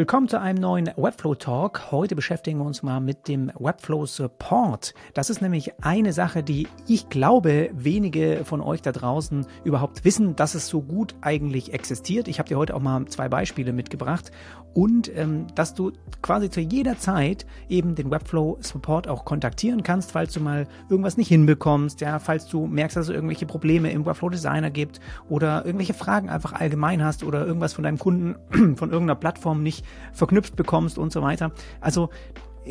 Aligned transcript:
Willkommen 0.00 0.28
zu 0.28 0.40
einem 0.40 0.58
neuen 0.58 0.90
Webflow 0.96 1.34
Talk. 1.34 1.90
Heute 1.90 2.16
beschäftigen 2.16 2.58
wir 2.58 2.64
uns 2.64 2.82
mal 2.82 3.00
mit 3.00 3.28
dem 3.28 3.52
Webflow 3.58 4.06
Support. 4.06 4.94
Das 5.12 5.28
ist 5.28 5.42
nämlich 5.42 5.84
eine 5.84 6.14
Sache, 6.14 6.42
die 6.42 6.68
ich 6.86 7.10
glaube, 7.10 7.68
wenige 7.74 8.46
von 8.46 8.62
euch 8.62 8.80
da 8.80 8.92
draußen 8.92 9.44
überhaupt 9.62 10.06
wissen, 10.06 10.36
dass 10.36 10.54
es 10.54 10.68
so 10.68 10.80
gut 10.80 11.14
eigentlich 11.20 11.74
existiert. 11.74 12.28
Ich 12.28 12.38
habe 12.38 12.48
dir 12.48 12.56
heute 12.56 12.76
auch 12.76 12.80
mal 12.80 13.04
zwei 13.08 13.28
Beispiele 13.28 13.74
mitgebracht 13.74 14.30
und 14.72 15.14
ähm, 15.14 15.48
dass 15.54 15.74
du 15.74 15.92
quasi 16.22 16.48
zu 16.48 16.60
jeder 16.60 16.96
Zeit 16.96 17.44
eben 17.68 17.94
den 17.94 18.10
Webflow 18.10 18.56
Support 18.60 19.06
auch 19.06 19.26
kontaktieren 19.26 19.82
kannst, 19.82 20.12
falls 20.12 20.32
du 20.32 20.40
mal 20.40 20.66
irgendwas 20.88 21.18
nicht 21.18 21.28
hinbekommst, 21.28 22.00
ja, 22.00 22.20
falls 22.20 22.46
du 22.46 22.66
merkst, 22.66 22.96
dass 22.96 23.08
es 23.08 23.14
irgendwelche 23.14 23.44
Probleme 23.44 23.90
im 23.90 24.06
Webflow 24.06 24.30
Designer 24.30 24.70
gibt 24.70 24.98
oder 25.28 25.66
irgendwelche 25.66 25.92
Fragen 25.92 26.30
einfach 26.30 26.54
allgemein 26.54 27.04
hast 27.04 27.22
oder 27.22 27.46
irgendwas 27.46 27.74
von 27.74 27.84
deinem 27.84 27.98
Kunden 27.98 28.36
von 28.76 28.90
irgendeiner 28.90 29.16
Plattform 29.16 29.62
nicht 29.62 29.84
verknüpft 30.12 30.56
bekommst 30.56 30.98
und 30.98 31.12
so 31.12 31.22
weiter. 31.22 31.52
Also 31.80 32.10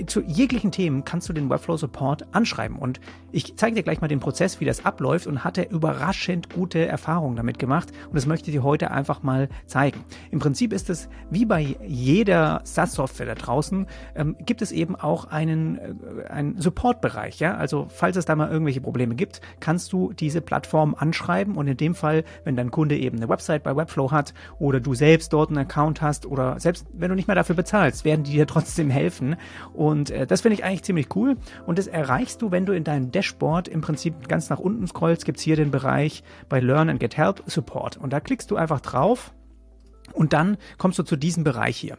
zu 0.05 0.21
jeglichen 0.21 0.71
Themen 0.71 1.03
kannst 1.03 1.27
du 1.29 1.33
den 1.33 1.49
Webflow 1.49 1.77
Support 1.77 2.27
anschreiben. 2.33 2.77
Und 2.77 2.99
ich 3.31 3.55
zeige 3.57 3.75
dir 3.75 3.83
gleich 3.83 4.01
mal 4.01 4.07
den 4.07 4.19
Prozess, 4.19 4.59
wie 4.59 4.65
das 4.65 4.85
abläuft 4.85 5.27
und 5.27 5.43
hatte 5.43 5.63
überraschend 5.63 6.49
gute 6.53 6.85
Erfahrungen 6.85 7.35
damit 7.35 7.59
gemacht. 7.59 7.91
Und 8.07 8.15
das 8.15 8.25
möchte 8.25 8.49
ich 8.49 8.55
dir 8.55 8.63
heute 8.63 8.91
einfach 8.91 9.23
mal 9.23 9.49
zeigen. 9.65 10.03
Im 10.31 10.39
Prinzip 10.39 10.73
ist 10.73 10.89
es 10.89 11.09
wie 11.29 11.45
bei 11.45 11.75
jeder 11.85 12.61
SaaS-Software 12.63 13.25
da 13.25 13.35
draußen, 13.35 13.87
ähm, 14.15 14.35
gibt 14.45 14.61
es 14.61 14.71
eben 14.71 14.95
auch 14.95 15.25
einen, 15.25 15.77
äh, 15.77 16.27
einen 16.29 16.59
Support-Bereich. 16.59 17.39
Ja? 17.39 17.55
Also 17.55 17.87
falls 17.89 18.15
es 18.15 18.25
da 18.25 18.35
mal 18.35 18.51
irgendwelche 18.51 18.81
Probleme 18.81 19.15
gibt, 19.15 19.41
kannst 19.59 19.91
du 19.91 20.13
diese 20.13 20.41
Plattform 20.41 20.95
anschreiben. 20.97 21.55
Und 21.55 21.67
in 21.67 21.77
dem 21.77 21.95
Fall, 21.95 22.23
wenn 22.43 22.55
dein 22.55 22.71
Kunde 22.71 22.97
eben 22.97 23.17
eine 23.17 23.29
Website 23.29 23.63
bei 23.63 23.75
Webflow 23.75 24.11
hat 24.11 24.33
oder 24.59 24.79
du 24.79 24.93
selbst 24.93 25.33
dort 25.33 25.49
einen 25.49 25.59
Account 25.59 26.01
hast 26.01 26.25
oder 26.25 26.59
selbst 26.59 26.85
wenn 26.93 27.09
du 27.09 27.15
nicht 27.15 27.27
mehr 27.27 27.35
dafür 27.35 27.55
bezahlst, 27.55 28.05
werden 28.05 28.23
die 28.23 28.31
dir 28.31 28.47
trotzdem 28.47 28.89
helfen. 28.89 29.35
Und 29.79 30.11
äh, 30.11 30.27
das 30.27 30.41
finde 30.41 30.55
ich 30.55 30.65
eigentlich 30.65 30.83
ziemlich 30.83 31.15
cool. 31.15 31.37
Und 31.65 31.79
das 31.79 31.87
erreichst 31.87 32.41
du, 32.41 32.51
wenn 32.51 32.65
du 32.65 32.73
in 32.73 32.83
deinem 32.83 33.13
Dashboard 33.13 33.69
im 33.69 33.79
Prinzip 33.79 34.27
ganz 34.27 34.49
nach 34.49 34.59
unten 34.59 34.85
scrollst, 34.85 35.23
gibt 35.23 35.37
es 35.37 35.43
hier 35.45 35.55
den 35.55 35.71
Bereich 35.71 36.21
bei 36.49 36.59
Learn 36.59 36.89
and 36.89 36.99
Get 36.99 37.15
Help 37.15 37.41
Support. 37.45 37.95
Und 37.95 38.11
da 38.11 38.19
klickst 38.19 38.51
du 38.51 38.57
einfach 38.57 38.81
drauf 38.81 39.31
und 40.13 40.33
dann 40.33 40.57
kommst 40.77 40.99
du 40.99 41.03
zu 41.03 41.15
diesem 41.15 41.43
Bereich 41.43 41.77
hier. 41.77 41.97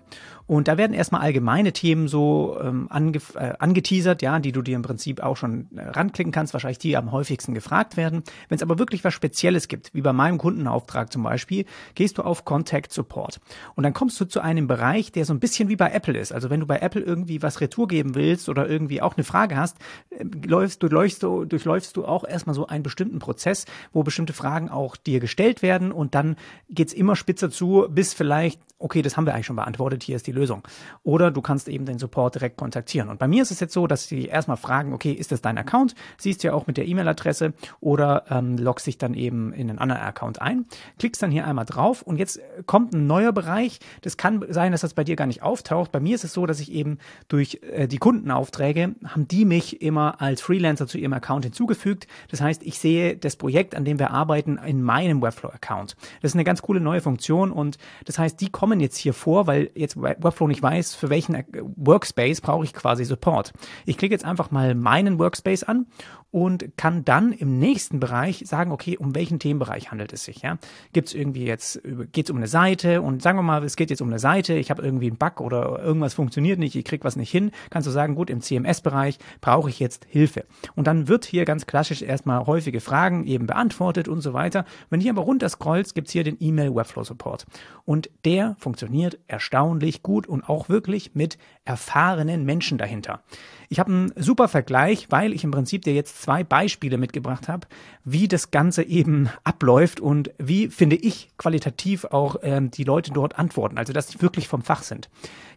Und 0.50 0.66
da 0.66 0.77
werden 0.77 0.94
erstmal 0.94 1.20
allgemeine 1.20 1.72
Themen 1.72 2.08
so 2.08 2.58
ähm, 2.61 2.89
ange 2.91 3.20
äh, 3.36 3.53
angeteasert, 3.61 4.20
ja, 4.20 4.41
die 4.41 4.50
du 4.50 4.62
dir 4.62 4.75
im 4.75 4.83
Prinzip 4.83 5.22
auch 5.22 5.36
schon 5.36 5.69
äh, 5.77 5.83
ranklicken 5.91 6.33
kannst, 6.33 6.55
wahrscheinlich 6.55 6.78
die 6.78 6.97
am 6.97 7.12
häufigsten 7.12 7.55
gefragt 7.55 7.97
werden. 7.97 8.25
Wenn 8.48 8.56
es 8.56 8.62
aber 8.64 8.77
wirklich 8.81 9.05
was 9.05 9.14
Spezielles 9.14 9.69
gibt, 9.69 9.94
wie 9.94 10.00
bei 10.00 10.12
meinem 10.12 10.38
Kundenauftrag 10.38 11.12
zum 11.12 11.22
Beispiel, 11.22 11.66
gehst 11.94 12.19
du 12.19 12.22
auf 12.22 12.44
Contact 12.44 12.92
Support. 12.92 13.38
Und 13.77 13.84
dann 13.84 13.92
kommst 13.92 14.20
du 14.20 14.25
zu 14.25 14.41
einem 14.41 14.66
Bereich, 14.66 15.12
der 15.12 15.25
so 15.25 15.33
ein 15.33 15.38
bisschen 15.38 15.69
wie 15.69 15.77
bei 15.77 15.92
Apple 15.92 16.19
ist. 16.19 16.33
Also 16.33 16.50
wenn 16.50 16.58
du 16.58 16.66
bei 16.66 16.81
Apple 16.81 17.03
irgendwie 17.03 17.42
was 17.42 17.61
Retour 17.61 17.86
geben 17.86 18.16
willst 18.16 18.48
oder 18.48 18.69
irgendwie 18.69 19.03
auch 19.03 19.16
eine 19.16 19.22
Frage 19.22 19.56
hast, 19.56 19.77
äh, 20.11 20.25
läufst, 20.44 20.83
durchläufst, 20.83 21.22
du, 21.22 21.44
durchläufst 21.44 21.97
du 21.97 22.06
auch 22.06 22.25
erstmal 22.25 22.55
so 22.55 22.66
einen 22.66 22.83
bestimmten 22.83 23.20
Prozess, 23.20 23.66
wo 23.92 24.03
bestimmte 24.03 24.33
Fragen 24.33 24.69
auch 24.69 24.97
dir 24.97 25.20
gestellt 25.20 25.62
werden 25.62 25.92
und 25.92 26.16
dann 26.16 26.34
geht's 26.69 26.92
immer 26.92 27.14
spitzer 27.14 27.50
zu, 27.50 27.86
bis 28.01 28.15
vielleicht, 28.15 28.59
okay, 28.79 29.03
das 29.03 29.19
haben 29.19 29.27
wir 29.27 29.34
eigentlich 29.34 29.45
schon 29.45 29.56
beantwortet, 29.56 30.03
hier 30.03 30.17
ist 30.17 30.27
die 30.27 30.33
Lösung. 30.33 30.62
Oder 31.03 31.31
du 31.31 31.43
kannst 31.43 31.69
eben 31.69 31.84
den 31.84 31.98
Support 31.98 32.37
direkt 32.37 32.56
kontaktieren. 32.56 33.11
Und 33.11 33.19
bei 33.19 33.29
mir 33.29 33.43
ist 33.43 33.51
es 33.51 33.61
jetzt 33.61 33.75
so, 33.75 33.87
dass 33.87 34.09
sie 34.09 34.25
erstmal 34.25 34.56
fragen, 34.56 34.95
okay, 34.95 35.12
ist 35.12 35.33
das 35.33 35.43
dein 35.43 35.59
Account? 35.59 35.95
Siehst 36.17 36.43
du 36.43 36.48
ja 36.48 36.55
auch 36.55 36.67
mit 36.67 36.78
der 36.78 36.89
E-Mail-Adresse 36.89 37.53
oder 37.81 38.25
ähm, 38.31 38.56
loggst 38.56 38.87
dich 38.87 38.97
dann 38.97 39.12
eben 39.12 39.53
in 39.53 39.69
einen 39.69 39.78
anderen 39.78 40.01
Account 40.01 40.41
ein. 40.41 40.65
Klickst 40.98 41.23
dann 41.23 41.31
hier 41.31 41.47
einmal 41.47 41.67
drauf 41.67 42.01
und 42.01 42.17
jetzt 42.17 42.41
kommt 42.65 42.95
ein 42.95 43.06
neuer 43.06 43.33
Bereich. 43.33 43.81
Das 44.01 44.17
kann 44.17 44.43
sein, 44.48 44.73
dass 44.73 44.81
das 44.81 44.95
bei 44.95 45.05
dir 45.05 45.15
gar 45.15 45.27
nicht 45.27 45.43
auftaucht. 45.43 45.93
Bei 45.93 46.01
mir 46.01 46.15
ist 46.15 46.25
es 46.25 46.33
so, 46.33 46.47
dass 46.47 46.59
ich 46.59 46.73
eben 46.73 46.97
durch 47.28 47.61
äh, 47.71 47.87
die 47.87 47.98
Kundenaufträge 47.98 48.95
haben 49.05 49.28
die 49.28 49.45
mich 49.45 49.83
immer 49.83 50.23
als 50.23 50.41
Freelancer 50.41 50.87
zu 50.87 50.97
ihrem 50.97 51.12
Account 51.12 51.45
hinzugefügt. 51.45 52.06
Das 52.31 52.41
heißt, 52.41 52.62
ich 52.62 52.78
sehe 52.78 53.15
das 53.15 53.37
Projekt, 53.37 53.75
an 53.75 53.84
dem 53.84 53.99
wir 53.99 54.11
arbeiten, 54.11 54.56
in 54.56 54.81
meinem 54.81 55.21
Webflow-Account. 55.21 55.97
Das 56.22 56.31
ist 56.31 56.34
eine 56.34 56.44
ganz 56.44 56.62
coole 56.62 56.81
neue 56.81 57.03
Funktion 57.03 57.53
und 57.53 57.77
das 58.05 58.19
heißt, 58.19 58.41
die 58.41 58.51
kommen 58.51 58.81
jetzt 58.81 58.97
hier 58.97 59.15
vor, 59.15 59.47
weil 59.47 59.71
jetzt 59.75 60.01
Webflow 60.01 60.49
nicht 60.49 60.62
weiß, 60.62 60.95
für 60.95 61.11
welchen 61.11 61.43
Workspace 61.77 62.41
brauche 62.41 62.65
ich 62.65 62.73
quasi 62.73 63.05
Support. 63.05 63.53
Ich 63.87 63.99
klicke 63.99 64.15
jetzt 64.15 64.25
einfach 64.25 64.51
mal 64.51 64.75
meinen 64.75 65.19
Workspace 65.19 65.65
an 65.65 65.87
und 66.31 66.77
kann 66.77 67.05
dann 67.05 67.33
im 67.33 67.59
nächsten 67.59 67.99
Bereich 67.99 68.45
sagen, 68.47 68.71
okay, 68.71 68.97
um 68.97 69.15
welchen 69.15 69.39
Themenbereich 69.39 69.91
handelt 69.91 70.12
es 70.12 70.25
sich? 70.25 70.43
Ja? 70.43 70.59
Gibt 70.93 71.09
es 71.09 71.15
irgendwie 71.15 71.45
jetzt, 71.45 71.81
geht 72.12 72.27
es 72.27 72.31
um 72.31 72.37
eine 72.37 72.47
Seite 72.47 73.03
und 73.03 73.23
sagen 73.23 73.39
wir 73.39 73.43
mal, 73.43 73.65
es 73.65 73.77
geht 73.77 73.91
jetzt 73.91 74.00
um 74.00 74.09
eine 74.09 74.19
Seite, 74.19 74.55
ich 74.55 74.71
habe 74.71 74.83
irgendwie 74.83 75.09
einen 75.09 75.17
Bug 75.17 75.41
oder 75.41 75.81
irgendwas 75.81 76.15
funktioniert 76.15 76.59
nicht, 76.59 76.77
ich 76.77 76.84
kriege 76.84 77.05
was 77.05 77.17
nicht 77.17 77.31
hin, 77.31 77.50
kannst 77.71 77.87
du 77.87 77.91
sagen, 77.91 78.15
gut, 78.15 78.31
im 78.31 78.41
CMS-Bereich 78.41 79.19
brauche 79.41 79.71
ich 79.71 79.81
jetzt 79.81 80.06
Hilfe. 80.09 80.45
Und 80.77 80.87
dann 80.87 81.09
wird 81.09 81.25
hier 81.25 81.45
ganz 81.45 81.67
klassisch 81.67 82.03
erstmal 82.03 82.47
häufige 82.47 82.81
Fragen 82.81 83.27
eben 83.27 83.47
beantwortet 83.47 84.06
und 84.06 84.21
so 84.21 84.33
weiter. 84.33 84.65
Wenn 84.89 85.00
hier 85.00 85.12
aber 85.12 85.23
runter 85.23 85.49
scrollst, 85.49 85.95
gibt 85.95 86.09
es 86.09 86.12
hier 86.12 86.25
den 86.25 86.37
E-Mail 86.39 86.75
Webflow 86.75 87.03
Support. 87.03 87.47
Und 87.85 88.11
der 88.25 88.57
funktioniert 88.59 89.19
erstaunlich 89.27 90.03
gut 90.03 90.27
und 90.27 90.49
auch 90.49 90.69
wirklich 90.69 91.15
mit 91.15 91.39
erfahrenen 91.70 92.44
Menschen 92.44 92.78
dahinter. 92.78 93.22
Ich 93.69 93.78
habe 93.78 93.92
einen 93.92 94.12
super 94.16 94.48
Vergleich, 94.48 95.06
weil 95.10 95.32
ich 95.32 95.44
im 95.44 95.53
Prinzip 95.53 95.82
dir 95.82 95.94
jetzt 95.94 96.20
zwei 96.20 96.42
Beispiele 96.42 96.98
mitgebracht 96.98 97.47
habe, 97.47 97.69
wie 98.03 98.26
das 98.26 98.50
Ganze 98.50 98.82
eben 98.82 99.28
abläuft 99.44 100.00
und 100.00 100.32
wie, 100.38 100.66
finde 100.66 100.97
ich, 100.97 101.31
qualitativ 101.38 102.06
auch 102.06 102.34
ähm, 102.42 102.72
die 102.72 102.82
Leute 102.82 103.12
dort 103.12 103.38
antworten, 103.38 103.78
also 103.78 103.92
dass 103.92 104.08
sie 104.08 104.20
wirklich 104.20 104.48
vom 104.48 104.62
Fach 104.62 104.82
sind. 104.82 105.08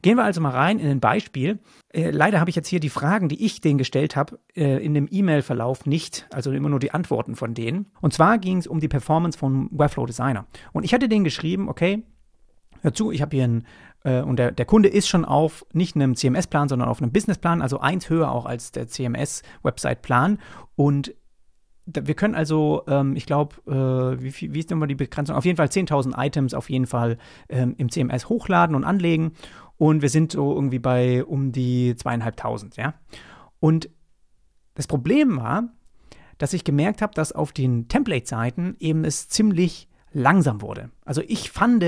Gehen 0.03 0.16
wir 0.18 0.24
also 0.24 0.41
mal 0.41 0.51
rein 0.51 0.78
in 0.78 0.91
ein 0.91 1.00
Beispiel. 1.00 1.57
Äh, 1.91 2.12
leider 2.12 2.40
habe 2.40 2.51
ich 2.51 2.56
jetzt 2.56 2.68
hier 2.68 2.80
die 2.80 2.90
Fragen, 2.90 3.30
die 3.30 3.44
ich 3.44 3.62
denen 3.62 3.80
gestellt 3.80 4.16
habe, 4.16 4.38
äh, 4.56 4.85
in 4.85 4.94
dem 4.94 5.07
E-Mail-Verlauf 5.09 5.88
nicht, 5.88 6.28
also 6.31 6.51
immer 6.51 6.69
nur 6.69 6.80
die 6.80 6.91
Antworten 6.91 7.35
von 7.35 7.56
denen. 7.56 7.88
Und 8.00 8.13
zwar 8.13 8.38
ging 8.38 8.59
es 8.59 8.68
um 8.68 8.80
die 8.80 8.88
Performance 8.88 9.40
von 9.40 9.69
Webflow 9.72 10.06
Designer. 10.06 10.45
Und 10.72 10.84
ich 10.84 10.94
hatte 10.94 11.09
denen 11.09 11.24
geschrieben, 11.24 11.68
okay, 11.68 12.03
hör 12.84 12.94
zu, 12.94 13.12
ich 13.12 13.24
habe 13.24 13.35
hier 13.35 13.45
ein 13.45 13.66
äh, 14.03 14.22
und 14.22 14.38
der, 14.38 14.52
der 14.52 14.66
Kunde 14.66 14.90
ist 14.90 15.08
schon 15.08 15.25
auf 15.25 15.66
nicht 15.74 15.96
einem 15.96 16.16
CMS-Plan, 16.16 16.69
sondern 16.69 16.90
auf 16.90 17.02
einem 17.02 17.12
Business-Plan, 17.12 17.62
also 17.62 17.80
eins 17.80 18.09
höher 18.09 18.31
auch 18.31 18.46
als 18.46 18.72
der 18.72 18.88
CMS-Website-Plan. 18.88 20.40
Und 20.75 21.14
wir 21.86 22.16
können 22.16 22.36
also, 22.36 22.84
ähm, 22.88 23.16
ich 23.16 23.25
glaube, 23.25 23.56
äh, 23.68 24.22
wie, 24.22 24.53
wie, 24.53 24.59
ist 24.59 24.72
denn 24.72 24.78
mal 24.78 24.88
die 24.88 24.96
Begrenzung? 24.96 25.36
Auf 25.36 25.46
jeden 25.46 25.58
Fall 25.58 25.68
10.000 25.68 26.13
Items 26.18 26.53
auf 26.53 26.69
jeden 26.69 26.88
Fall 26.88 27.18
ähm, 27.50 27.75
im 27.78 27.90
CMS 27.90 28.30
hochladen 28.30 28.75
und 28.75 28.84
anlegen. 28.84 29.34
Und 29.78 30.02
wir 30.02 30.09
sind 30.09 30.31
so 30.31 30.53
irgendwie 30.53 30.80
bei 30.80 31.25
um 31.25 31.52
die 31.52 31.96
zweieinhalbtausend, 31.96 32.78
ja. 32.78 32.94
Und 33.59 33.90
das 34.75 34.88
Problem 34.88 35.38
war, 35.38 35.69
dass 36.38 36.53
ich 36.53 36.63
gemerkt 36.63 37.02
habe, 37.02 37.13
dass 37.13 37.31
auf 37.31 37.52
den 37.52 37.88
Template-Seiten 37.88 38.75
eben 38.80 39.03
es 39.03 39.30
ziemlich 39.30 39.88
langsam 40.12 40.62
wurde. 40.62 40.90
Also 41.06 41.22
ich 41.25 41.52
fand, 41.52 41.84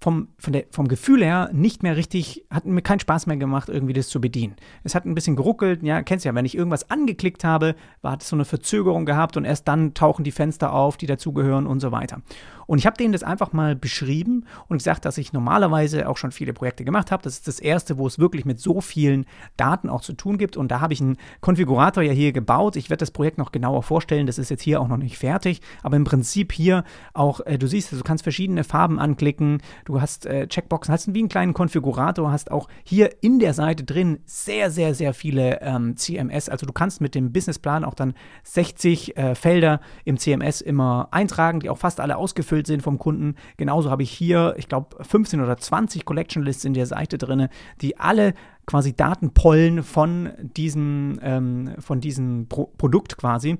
vom, 0.00 0.28
der, 0.46 0.64
vom 0.70 0.88
Gefühl 0.88 1.24
her 1.24 1.50
nicht 1.52 1.82
mehr 1.82 1.96
richtig, 1.96 2.44
hat 2.50 2.66
mir 2.66 2.82
keinen 2.82 3.00
Spaß 3.00 3.26
mehr 3.26 3.36
gemacht, 3.36 3.68
irgendwie 3.68 3.94
das 3.94 4.08
zu 4.08 4.20
bedienen. 4.20 4.54
Es 4.82 4.94
hat 4.94 5.06
ein 5.06 5.14
bisschen 5.14 5.36
geruckelt, 5.36 5.82
ja, 5.82 6.02
kennst 6.02 6.24
du 6.24 6.28
ja, 6.28 6.34
wenn 6.34 6.44
ich 6.44 6.56
irgendwas 6.56 6.90
angeklickt 6.90 7.42
habe, 7.42 7.74
war 8.02 8.18
es 8.18 8.28
so 8.28 8.36
eine 8.36 8.44
Verzögerung 8.44 9.06
gehabt 9.06 9.36
und 9.36 9.44
erst 9.44 9.66
dann 9.66 9.94
tauchen 9.94 10.24
die 10.24 10.32
Fenster 10.32 10.72
auf, 10.72 10.96
die 10.96 11.06
dazugehören 11.06 11.66
und 11.66 11.80
so 11.80 11.90
weiter. 11.90 12.20
Und 12.66 12.78
ich 12.78 12.86
habe 12.86 12.96
denen 12.96 13.12
das 13.12 13.22
einfach 13.22 13.52
mal 13.52 13.76
beschrieben 13.76 14.46
und 14.68 14.78
gesagt, 14.78 15.04
dass 15.04 15.18
ich 15.18 15.32
normalerweise 15.32 16.08
auch 16.08 16.16
schon 16.16 16.32
viele 16.32 16.52
Projekte 16.52 16.84
gemacht 16.84 17.10
habe. 17.10 17.22
Das 17.22 17.34
ist 17.34 17.48
das 17.48 17.60
erste, 17.60 17.98
wo 17.98 18.06
es 18.06 18.18
wirklich 18.18 18.44
mit 18.44 18.60
so 18.60 18.80
vielen 18.80 19.26
Daten 19.56 19.88
auch 19.88 20.00
zu 20.00 20.14
tun 20.14 20.38
gibt. 20.38 20.56
Und 20.56 20.70
da 20.70 20.80
habe 20.80 20.92
ich 20.92 21.00
einen 21.00 21.16
Konfigurator 21.40 22.02
ja 22.02 22.12
hier 22.12 22.32
gebaut. 22.32 22.76
Ich 22.76 22.90
werde 22.90 23.00
das 23.00 23.10
Projekt 23.10 23.38
noch 23.38 23.52
genauer 23.52 23.82
vorstellen. 23.82 24.26
Das 24.26 24.38
ist 24.38 24.50
jetzt 24.50 24.62
hier 24.62 24.80
auch 24.80 24.88
noch 24.88 24.96
nicht 24.96 25.18
fertig. 25.18 25.60
Aber 25.82 25.96
im 25.96 26.04
Prinzip 26.04 26.52
hier 26.52 26.84
auch, 27.12 27.40
äh, 27.40 27.58
du 27.58 27.66
siehst, 27.66 27.92
du 27.92 28.02
kannst 28.02 28.22
verschiedene 28.22 28.64
Farben 28.64 28.98
anklicken. 28.98 29.62
Du 29.84 30.00
hast 30.00 30.26
äh, 30.26 30.46
Checkboxen, 30.48 30.92
hast 30.92 31.12
wie 31.12 31.18
einen 31.18 31.28
kleinen 31.28 31.52
Konfigurator, 31.52 32.32
hast 32.32 32.50
auch 32.50 32.68
hier 32.84 33.22
in 33.22 33.38
der 33.38 33.54
Seite 33.54 33.84
drin 33.84 34.18
sehr, 34.24 34.70
sehr, 34.70 34.94
sehr 34.94 35.12
viele 35.12 35.60
ähm, 35.60 35.96
CMS. 35.96 36.48
Also 36.48 36.66
du 36.66 36.72
kannst 36.72 37.00
mit 37.00 37.14
dem 37.14 37.32
Businessplan 37.32 37.84
auch 37.84 37.94
dann 37.94 38.14
60 38.44 39.16
äh, 39.16 39.34
Felder 39.34 39.80
im 40.04 40.16
CMS 40.16 40.60
immer 40.60 41.08
eintragen, 41.10 41.60
die 41.60 41.70
auch 41.70 41.78
fast 41.78 42.00
alle 42.00 42.16
ausgefüllt 42.16 42.66
sind 42.66 42.82
vom 42.82 42.98
Kunden. 42.98 43.34
Genauso 43.56 43.90
habe 43.90 44.02
ich 44.02 44.10
hier, 44.10 44.54
ich 44.56 44.68
glaube, 44.68 45.02
15 45.04 45.40
oder 45.40 45.56
20 45.56 46.04
Collection 46.04 46.42
Lists 46.42 46.64
in 46.64 46.74
der 46.74 46.86
Seite 46.86 47.18
drin, 47.18 47.48
die 47.82 47.98
alle 47.98 48.34
quasi 48.66 48.94
Datenpollen 48.94 49.82
von 49.82 50.32
diesem, 50.40 51.18
ähm, 51.22 51.74
von 51.78 52.00
diesem 52.00 52.48
Pro 52.48 52.64
Produkt 52.78 53.18
quasi. 53.18 53.58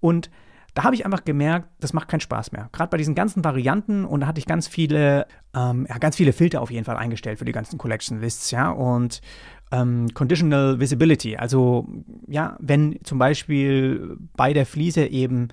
Und 0.00 0.30
da 0.74 0.84
habe 0.84 0.94
ich 0.94 1.04
einfach 1.04 1.24
gemerkt, 1.24 1.68
das 1.80 1.92
macht 1.92 2.08
keinen 2.08 2.20
Spaß 2.20 2.52
mehr. 2.52 2.68
Gerade 2.72 2.90
bei 2.90 2.96
diesen 2.96 3.14
ganzen 3.14 3.44
Varianten 3.44 4.04
und 4.04 4.20
da 4.20 4.26
hatte 4.26 4.38
ich 4.38 4.46
ganz 4.46 4.68
viele, 4.68 5.26
ähm, 5.54 5.86
ja, 5.88 5.98
ganz 5.98 6.16
viele 6.16 6.32
Filter 6.32 6.62
auf 6.62 6.70
jeden 6.70 6.84
Fall 6.84 6.96
eingestellt 6.96 7.38
für 7.38 7.44
die 7.44 7.52
ganzen 7.52 7.78
Collection 7.78 8.20
Lists, 8.20 8.50
ja. 8.50 8.70
Und 8.70 9.20
ähm, 9.70 10.08
Conditional 10.14 10.80
Visibility, 10.80 11.36
also 11.36 11.86
ja, 12.26 12.56
wenn 12.60 12.98
zum 13.04 13.18
Beispiel 13.18 14.16
bei 14.36 14.52
der 14.52 14.66
Fliese 14.66 15.06
eben 15.06 15.48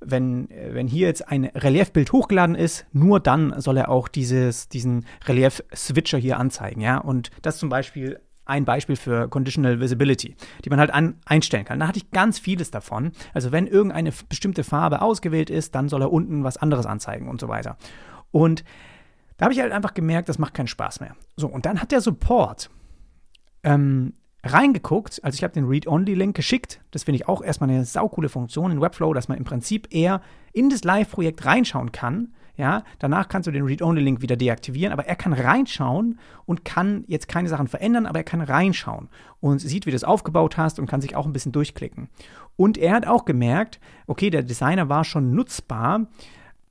wenn, 0.00 0.48
wenn 0.50 0.86
hier 0.86 1.08
jetzt 1.08 1.28
ein 1.28 1.44
Reliefbild 1.44 2.12
hochgeladen 2.12 2.54
ist, 2.54 2.86
nur 2.92 3.20
dann 3.20 3.60
soll 3.60 3.76
er 3.76 3.90
auch 3.90 4.08
dieses, 4.08 4.68
diesen 4.68 5.04
Relief-Switcher 5.26 6.16
hier 6.18 6.38
anzeigen, 6.38 6.80
ja. 6.80 6.98
Und 6.98 7.30
das 7.42 7.58
zum 7.58 7.68
Beispiel 7.68 8.18
ein 8.50 8.64
Beispiel 8.64 8.96
für 8.96 9.28
Conditional 9.28 9.80
Visibility, 9.80 10.36
die 10.64 10.70
man 10.70 10.80
halt 10.80 10.92
an, 10.92 11.14
einstellen 11.24 11.64
kann. 11.64 11.80
Da 11.80 11.88
hatte 11.88 11.98
ich 11.98 12.10
ganz 12.10 12.38
vieles 12.38 12.70
davon. 12.70 13.12
Also 13.32 13.52
wenn 13.52 13.66
irgendeine 13.66 14.12
bestimmte 14.28 14.64
Farbe 14.64 15.00
ausgewählt 15.00 15.48
ist, 15.48 15.74
dann 15.74 15.88
soll 15.88 16.02
er 16.02 16.12
unten 16.12 16.44
was 16.44 16.56
anderes 16.56 16.84
anzeigen 16.84 17.28
und 17.28 17.40
so 17.40 17.48
weiter. 17.48 17.78
Und 18.30 18.64
da 19.36 19.44
habe 19.44 19.54
ich 19.54 19.60
halt 19.60 19.72
einfach 19.72 19.94
gemerkt, 19.94 20.28
das 20.28 20.38
macht 20.38 20.52
keinen 20.52 20.66
Spaß 20.66 21.00
mehr. 21.00 21.16
So, 21.36 21.46
und 21.46 21.64
dann 21.64 21.80
hat 21.80 21.92
der 21.92 22.00
Support 22.00 22.70
ähm, 23.62 24.12
reingeguckt, 24.44 25.20
also 25.22 25.36
ich 25.36 25.44
habe 25.44 25.54
den 25.54 25.66
Read-Only-Link 25.66 26.34
geschickt. 26.34 26.80
Das 26.90 27.04
finde 27.04 27.16
ich 27.16 27.28
auch 27.28 27.42
erstmal 27.42 27.70
eine 27.70 27.84
saukoole 27.84 28.28
Funktion 28.28 28.70
in 28.70 28.80
Webflow, 28.80 29.14
dass 29.14 29.28
man 29.28 29.38
im 29.38 29.44
Prinzip 29.44 29.88
eher 29.94 30.20
in 30.52 30.70
das 30.70 30.84
Live-Projekt 30.84 31.44
reinschauen 31.44 31.92
kann 31.92 32.34
ja, 32.60 32.84
danach 32.98 33.28
kannst 33.28 33.46
du 33.46 33.50
den 33.50 33.64
Read-Only-Link 33.64 34.20
wieder 34.20 34.36
deaktivieren, 34.36 34.92
aber 34.92 35.06
er 35.06 35.16
kann 35.16 35.32
reinschauen 35.32 36.18
und 36.44 36.64
kann 36.64 37.04
jetzt 37.08 37.26
keine 37.26 37.48
Sachen 37.48 37.66
verändern, 37.66 38.06
aber 38.06 38.18
er 38.18 38.24
kann 38.24 38.42
reinschauen 38.42 39.08
und 39.40 39.60
sieht, 39.60 39.86
wie 39.86 39.90
du 39.90 39.96
es 39.96 40.04
aufgebaut 40.04 40.58
hast 40.58 40.78
und 40.78 40.86
kann 40.86 41.00
sich 41.00 41.16
auch 41.16 41.26
ein 41.26 41.32
bisschen 41.32 41.52
durchklicken. 41.52 42.08
Und 42.56 42.76
er 42.76 42.94
hat 42.94 43.06
auch 43.06 43.24
gemerkt, 43.24 43.80
okay, 44.06 44.28
der 44.28 44.42
Designer 44.42 44.88
war 44.88 45.04
schon 45.04 45.34
nutzbar, 45.34 46.06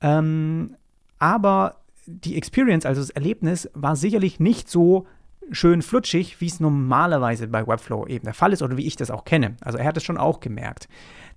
ähm, 0.00 0.76
aber 1.18 1.76
die 2.06 2.36
Experience, 2.36 2.86
also 2.86 3.00
das 3.00 3.10
Erlebnis, 3.10 3.68
war 3.74 3.96
sicherlich 3.96 4.40
nicht 4.40 4.70
so 4.70 5.06
schön 5.50 5.82
flutschig, 5.82 6.40
wie 6.40 6.46
es 6.46 6.60
normalerweise 6.60 7.48
bei 7.48 7.66
Webflow 7.66 8.06
eben 8.06 8.24
der 8.24 8.34
Fall 8.34 8.52
ist 8.52 8.62
oder 8.62 8.76
wie 8.76 8.86
ich 8.86 8.94
das 8.94 9.10
auch 9.10 9.24
kenne. 9.24 9.56
Also 9.60 9.78
er 9.78 9.86
hat 9.86 9.96
es 9.96 10.04
schon 10.04 10.16
auch 10.16 10.38
gemerkt. 10.38 10.88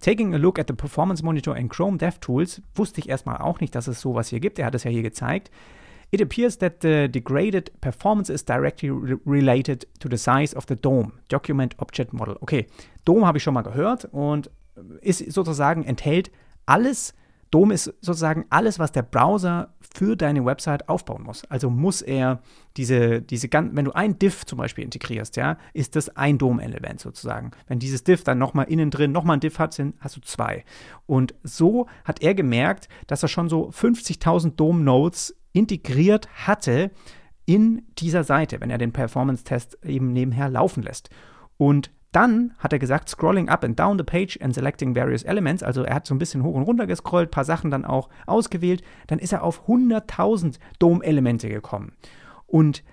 Taking 0.03 0.33
a 0.33 0.37
look 0.37 0.59
at 0.59 0.67
the 0.67 0.73
Performance 0.73 1.23
Monitor 1.23 1.55
in 1.55 1.69
Chrome 1.69 1.97
DevTools 1.97 2.61
wusste 2.75 2.99
ich 2.99 3.07
erstmal 3.07 3.37
auch 3.37 3.61
nicht, 3.61 3.73
dass 3.73 3.87
es 3.87 4.01
sowas 4.01 4.27
hier 4.27 4.41
gibt. 4.41 4.59
Er 4.59 4.65
hat 4.65 4.75
es 4.75 4.83
ja 4.83 4.91
hier 4.91 5.01
gezeigt. 5.01 5.49
It 6.11 6.21
appears 6.21 6.57
that 6.57 6.81
the 6.81 7.07
degraded 7.07 7.71
performance 7.79 8.29
is 8.29 8.43
directly 8.43 8.89
re 8.89 9.17
related 9.25 9.87
to 10.01 10.09
the 10.09 10.17
size 10.17 10.53
of 10.57 10.65
the 10.67 10.75
DOM, 10.75 11.13
Document 11.29 11.79
Object 11.79 12.11
Model. 12.11 12.35
Okay, 12.41 12.67
DOM 13.05 13.25
habe 13.25 13.37
ich 13.37 13.43
schon 13.45 13.53
mal 13.53 13.61
gehört 13.61 14.03
und 14.11 14.51
ist 14.99 15.31
sozusagen 15.31 15.85
enthält 15.85 16.31
alles, 16.65 17.13
DOM 17.53 17.69
ist 17.69 17.85
sozusagen 18.01 18.45
alles, 18.49 18.79
was 18.79 18.91
der 18.91 19.03
Browser 19.03 19.75
für 19.79 20.15
deine 20.15 20.43
Website 20.43 20.89
aufbauen 20.89 21.21
muss. 21.21 21.45
Also 21.51 21.69
muss 21.69 22.01
er 22.01 22.41
diese, 22.77 23.21
diese 23.21 23.47
wenn 23.51 23.85
du 23.85 23.91
ein 23.91 24.17
Diff 24.17 24.43
zum 24.45 24.57
Beispiel 24.57 24.83
integrierst, 24.83 25.37
ja, 25.37 25.59
ist 25.73 25.95
das 25.95 26.09
ein 26.17 26.39
DOM-Element 26.39 26.99
sozusagen. 26.99 27.51
Wenn 27.67 27.77
dieses 27.77 28.03
Diff 28.03 28.23
dann 28.23 28.39
nochmal 28.39 28.65
innen 28.69 28.89
drin 28.89 29.11
nochmal 29.11 29.37
ein 29.37 29.39
Diff 29.39 29.59
hat, 29.59 29.73
sind, 29.73 29.95
hast 29.99 30.17
du 30.17 30.21
zwei. 30.21 30.65
Und 31.05 31.35
so 31.43 31.85
hat 32.05 32.23
er 32.23 32.33
gemerkt, 32.33 32.89
dass 33.05 33.21
er 33.21 33.29
schon 33.29 33.49
so 33.49 33.69
50.000 33.69 34.55
DOM-Nodes 34.55 35.35
integriert 35.51 36.27
hatte 36.47 36.89
in 37.45 37.83
dieser 37.99 38.23
Seite, 38.23 38.61
wenn 38.61 38.71
er 38.71 38.79
den 38.79 38.93
Performance-Test 38.93 39.77
eben 39.83 40.11
nebenher 40.11 40.49
laufen 40.49 40.81
lässt. 40.81 41.11
Und 41.57 41.91
dann 42.13 42.53
hat 42.59 42.71
er 42.71 42.79
gesagt, 42.79 43.09
scrolling 43.09 43.49
up 43.49 43.63
and 43.63 43.77
down 43.77 43.97
the 43.97 44.03
page 44.03 44.39
and 44.41 44.53
selecting 44.53 44.95
various 44.95 45.23
elements, 45.23 45.63
also 45.63 45.83
er 45.83 45.95
hat 45.95 46.07
so 46.07 46.15
ein 46.15 46.19
bisschen 46.19 46.43
hoch 46.43 46.55
und 46.55 46.63
runter 46.63 46.87
gescrollt, 46.87 47.31
paar 47.31 47.43
Sachen 47.43 47.71
dann 47.71 47.83
auch 47.83 48.09
ausgewählt, 48.25 48.83
dann 49.07 49.19
ist 49.19 49.33
er 49.33 49.43
auf 49.43 49.67
100.000 49.67 50.59
DOM-Elemente 50.79 51.49
gekommen. 51.49 51.93
Und 52.45 52.83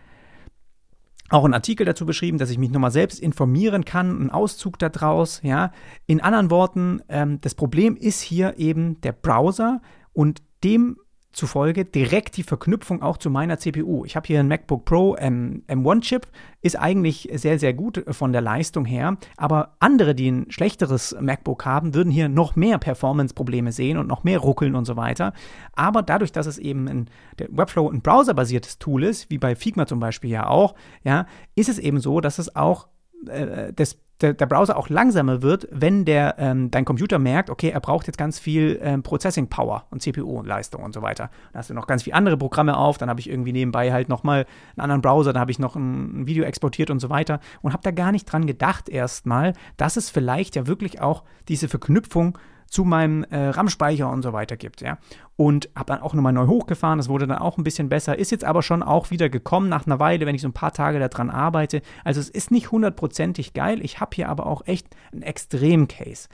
auch 1.28 1.44
ein 1.44 1.54
Artikel 1.54 1.86
dazu 1.86 2.06
beschrieben, 2.06 2.38
dass 2.38 2.50
ich 2.50 2.58
mich 2.58 2.70
nochmal 2.70 2.90
selbst 2.90 3.20
informieren 3.20 3.84
kann, 3.84 4.20
ein 4.20 4.30
Auszug 4.30 4.78
daraus, 4.78 5.40
ja. 5.42 5.70
In 6.06 6.20
anderen 6.20 6.50
Worten, 6.50 7.02
ähm, 7.08 7.40
das 7.40 7.54
Problem 7.54 7.96
ist 7.96 8.20
hier 8.20 8.58
eben 8.58 9.00
der 9.02 9.12
Browser 9.12 9.80
und 10.12 10.42
dem 10.64 10.96
zufolge 11.32 11.84
direkt 11.84 12.36
die 12.36 12.42
Verknüpfung 12.42 13.02
auch 13.02 13.16
zu 13.16 13.30
meiner 13.30 13.58
CPU. 13.58 14.04
Ich 14.04 14.16
habe 14.16 14.26
hier 14.26 14.40
ein 14.40 14.48
MacBook 14.48 14.84
Pro 14.84 15.14
M, 15.14 15.62
M1-Chip, 15.68 16.26
ist 16.60 16.78
eigentlich 16.78 17.28
sehr, 17.34 17.58
sehr 17.58 17.72
gut 17.72 18.04
von 18.10 18.32
der 18.32 18.40
Leistung 18.40 18.84
her, 18.84 19.16
aber 19.36 19.76
andere, 19.78 20.14
die 20.14 20.30
ein 20.30 20.50
schlechteres 20.50 21.16
MacBook 21.20 21.64
haben, 21.64 21.94
würden 21.94 22.10
hier 22.10 22.28
noch 22.28 22.56
mehr 22.56 22.78
Performance-Probleme 22.78 23.72
sehen 23.72 23.96
und 23.96 24.08
noch 24.08 24.24
mehr 24.24 24.40
ruckeln 24.40 24.74
und 24.74 24.84
so 24.84 24.96
weiter. 24.96 25.32
Aber 25.72 26.02
dadurch, 26.02 26.32
dass 26.32 26.46
es 26.46 26.58
eben 26.58 26.88
ein, 26.88 27.10
der 27.38 27.48
Webflow 27.50 27.88
ein 27.88 28.02
browserbasiertes 28.02 28.78
Tool 28.78 29.04
ist, 29.04 29.30
wie 29.30 29.38
bei 29.38 29.54
Figma 29.54 29.86
zum 29.86 30.00
Beispiel 30.00 30.30
ja 30.30 30.48
auch, 30.48 30.74
ja, 31.04 31.26
ist 31.54 31.68
es 31.68 31.78
eben 31.78 32.00
so, 32.00 32.20
dass 32.20 32.38
es 32.38 32.56
auch 32.56 32.88
äh, 33.26 33.72
das 33.72 33.98
der, 34.20 34.34
der, 34.34 34.46
Browser 34.46 34.76
auch 34.76 34.88
langsamer 34.88 35.42
wird, 35.42 35.68
wenn 35.70 36.04
der, 36.04 36.36
ähm, 36.38 36.70
dein 36.70 36.84
Computer 36.84 37.18
merkt, 37.18 37.50
okay, 37.50 37.70
er 37.70 37.80
braucht 37.80 38.06
jetzt 38.06 38.18
ganz 38.18 38.38
viel 38.38 38.78
ähm, 38.82 39.02
Processing 39.02 39.48
Power 39.48 39.86
und 39.90 40.02
CPU-Leistung 40.02 40.82
und 40.82 40.92
so 40.92 41.02
weiter. 41.02 41.30
Dann 41.52 41.60
hast 41.60 41.70
du 41.70 41.74
noch 41.74 41.86
ganz 41.86 42.02
viele 42.02 42.16
andere 42.16 42.36
Programme 42.36 42.76
auf, 42.76 42.98
dann 42.98 43.08
habe 43.08 43.20
ich 43.20 43.30
irgendwie 43.30 43.52
nebenbei 43.52 43.92
halt 43.92 44.08
nochmal 44.08 44.46
einen 44.76 44.82
anderen 44.82 45.02
Browser, 45.02 45.32
dann 45.32 45.40
habe 45.40 45.50
ich 45.50 45.58
noch 45.58 45.76
ein, 45.76 46.22
ein, 46.22 46.26
Video 46.26 46.44
exportiert 46.44 46.90
und 46.90 47.00
so 47.00 47.10
weiter 47.10 47.40
und 47.62 47.72
habe 47.72 47.82
da 47.82 47.90
gar 47.90 48.12
nicht 48.12 48.26
dran 48.26 48.46
gedacht 48.46 48.88
erstmal, 48.88 49.54
dass 49.76 49.96
es 49.96 50.10
vielleicht 50.10 50.56
ja 50.56 50.66
wirklich 50.66 51.00
auch 51.00 51.24
diese 51.48 51.68
Verknüpfung 51.68 52.38
zu 52.70 52.84
meinem 52.84 53.24
äh, 53.24 53.48
RAM-Speicher 53.48 54.08
und 54.08 54.22
so 54.22 54.32
weiter 54.32 54.56
gibt, 54.56 54.80
ja. 54.80 54.96
Und 55.36 55.68
habe 55.74 55.92
dann 55.92 56.02
auch 56.02 56.14
nochmal 56.14 56.32
neu 56.32 56.46
hochgefahren, 56.46 56.98
das 56.98 57.08
wurde 57.08 57.26
dann 57.26 57.38
auch 57.38 57.58
ein 57.58 57.64
bisschen 57.64 57.88
besser, 57.88 58.16
ist 58.16 58.30
jetzt 58.30 58.44
aber 58.44 58.62
schon 58.62 58.82
auch 58.82 59.10
wieder 59.10 59.28
gekommen 59.28 59.68
nach 59.68 59.86
einer 59.86 59.98
Weile, 59.98 60.24
wenn 60.24 60.36
ich 60.36 60.42
so 60.42 60.48
ein 60.48 60.54
paar 60.54 60.72
Tage 60.72 61.00
daran 61.00 61.30
arbeite. 61.30 61.82
Also 62.04 62.20
es 62.20 62.30
ist 62.30 62.52
nicht 62.52 62.70
hundertprozentig 62.70 63.54
geil, 63.54 63.84
ich 63.84 64.00
habe 64.00 64.14
hier 64.14 64.28
aber 64.28 64.46
auch 64.46 64.66
echt 64.66 64.86
einen 65.12 65.22
Extrem-Case. 65.22 66.28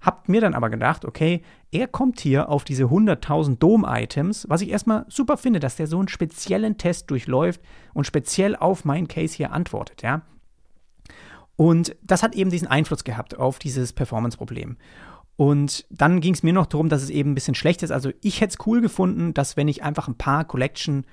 Hab 0.00 0.28
mir 0.28 0.40
dann 0.40 0.54
aber 0.54 0.70
gedacht, 0.70 1.04
okay, 1.04 1.42
er 1.70 1.86
kommt 1.86 2.20
hier 2.20 2.48
auf 2.48 2.64
diese 2.64 2.84
100.000 2.84 3.58
Dom-Items, 3.58 4.46
was 4.48 4.62
ich 4.62 4.70
erstmal 4.70 5.06
super 5.08 5.36
finde, 5.36 5.60
dass 5.60 5.76
der 5.76 5.86
so 5.86 5.98
einen 5.98 6.08
speziellen 6.08 6.78
Test 6.78 7.10
durchläuft 7.10 7.60
und 7.94 8.06
speziell 8.06 8.56
auf 8.56 8.84
meinen 8.84 9.06
Case 9.06 9.36
hier 9.36 9.52
antwortet, 9.52 10.02
ja. 10.02 10.22
Und 11.54 11.96
das 12.02 12.22
hat 12.22 12.34
eben 12.34 12.50
diesen 12.50 12.68
Einfluss 12.68 13.04
gehabt 13.04 13.38
auf 13.38 13.58
dieses 13.58 13.92
Performance-Problem. 13.92 14.76
Und 15.36 15.84
dann 15.90 16.20
ging 16.20 16.34
es 16.34 16.42
mir 16.42 16.52
noch 16.52 16.66
darum, 16.66 16.88
dass 16.88 17.02
es 17.02 17.10
eben 17.10 17.32
ein 17.32 17.34
bisschen 17.34 17.54
schlecht 17.54 17.82
ist. 17.82 17.90
Also 17.90 18.10
ich 18.22 18.40
hätte 18.40 18.56
es 18.58 18.66
cool 18.66 18.80
gefunden, 18.80 19.34
dass 19.34 19.56
wenn 19.56 19.68
ich 19.68 19.82
einfach 19.82 20.08
ein 20.08 20.16
paar 20.16 20.44
Collection 20.44 21.04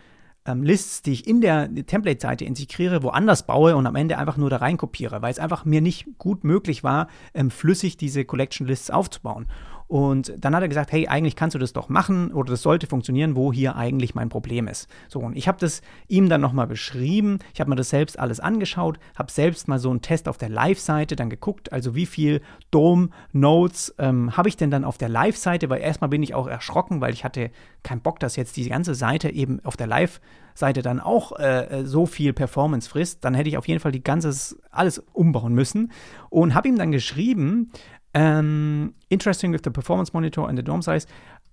ähm, 0.46 0.64
Lists, 0.64 1.02
die 1.02 1.12
ich 1.14 1.28
in 1.28 1.42
der 1.42 1.74
Template-Seite 1.74 2.46
integriere, 2.46 3.04
woanders 3.04 3.46
baue 3.46 3.76
und 3.76 3.88
am 3.88 3.96
Ende 3.96 4.18
einfach 4.18 4.38
nur 4.38 4.50
da 4.50 4.58
rein 4.58 4.78
kopiere, 4.78 5.22
weil 5.22 5.32
es 5.32 5.40
einfach 5.40 5.66
mir 5.66 5.82
nicht 5.82 6.18
gut 6.18 6.44
möglich 6.44 6.84
war, 6.84 7.08
ähm, 7.34 7.52
flüssig 7.52 7.98
diese 7.98 8.26
Collection 8.26 8.68
Lists 8.68 8.90
aufzubauen. 8.90 9.48
Und 9.94 10.34
dann 10.40 10.56
hat 10.56 10.64
er 10.64 10.70
gesagt, 10.70 10.92
hey, 10.92 11.08
eigentlich 11.08 11.36
kannst 11.36 11.54
du 11.54 11.60
das 11.60 11.72
doch 11.72 11.88
machen 11.88 12.34
oder 12.34 12.50
das 12.50 12.64
sollte 12.64 12.88
funktionieren, 12.88 13.36
wo 13.36 13.54
hier 13.54 13.76
eigentlich 13.76 14.16
mein 14.16 14.28
Problem 14.28 14.68
ist. 14.68 14.90
So, 15.08 15.20
und 15.20 15.38
ich 15.38 15.48
habe 15.48 15.60
das 15.60 15.84
ihm 16.08 16.30
dann 16.30 16.42
nochmal 16.42 16.66
beschrieben. 16.66 17.38
Ich 17.54 17.60
habe 17.60 17.70
mir 17.70 17.76
das 17.76 17.92
selbst 17.92 18.18
alles 18.18 18.40
angeschaut, 18.40 18.98
habe 19.16 19.32
selbst 19.32 19.68
mal 19.68 19.78
so 19.78 19.92
einen 19.92 20.02
Test 20.02 20.28
auf 20.28 20.40
der 20.40 20.50
Live-Seite 20.50 21.16
dann 21.16 21.30
geguckt, 21.30 21.72
also 21.72 21.94
wie 21.94 22.08
viel 22.08 22.42
Dome-Notes 22.72 23.94
ähm, 24.00 24.36
habe 24.36 24.50
ich 24.50 24.58
denn 24.58 24.72
dann 24.72 24.84
auf 24.84 24.98
der 24.98 25.10
Live-Seite, 25.10 25.70
weil 25.70 25.82
erstmal 25.82 26.10
bin 26.10 26.24
ich 26.24 26.34
auch 26.34 26.48
erschrocken, 26.48 27.00
weil 27.00 27.14
ich 27.14 27.24
hatte 27.24 27.52
keinen 27.84 28.02
Bock, 28.02 28.20
dass 28.20 28.36
jetzt 28.36 28.58
diese 28.58 28.70
ganze 28.70 28.96
Seite 28.96 29.30
eben 29.30 29.60
auf 29.64 29.78
der 29.78 29.86
Live-Seite 29.86 30.82
dann 30.82 31.02
auch 31.02 31.38
äh, 31.38 31.84
so 31.84 32.08
viel 32.08 32.34
Performance 32.34 32.90
frisst. 32.90 33.24
Dann 33.24 33.36
hätte 33.36 33.50
ich 33.50 33.58
auf 33.60 33.68
jeden 33.68 33.80
Fall 33.80 33.92
die 33.92 34.04
ganze 34.04 34.34
alles 34.72 35.04
umbauen 35.14 35.54
müssen 35.54 35.92
und 36.32 36.56
habe 36.56 36.68
ihm 36.68 36.80
dann 36.80 36.92
geschrieben, 36.92 37.72
ähm, 38.14 38.94
interesting 39.10 39.54
with 39.54 39.62
the 39.64 39.72
performance 39.72 40.14
monitor 40.14 40.48
and 40.48 40.58
the 40.58 40.64
DOM 40.64 40.82
size. 40.82 41.08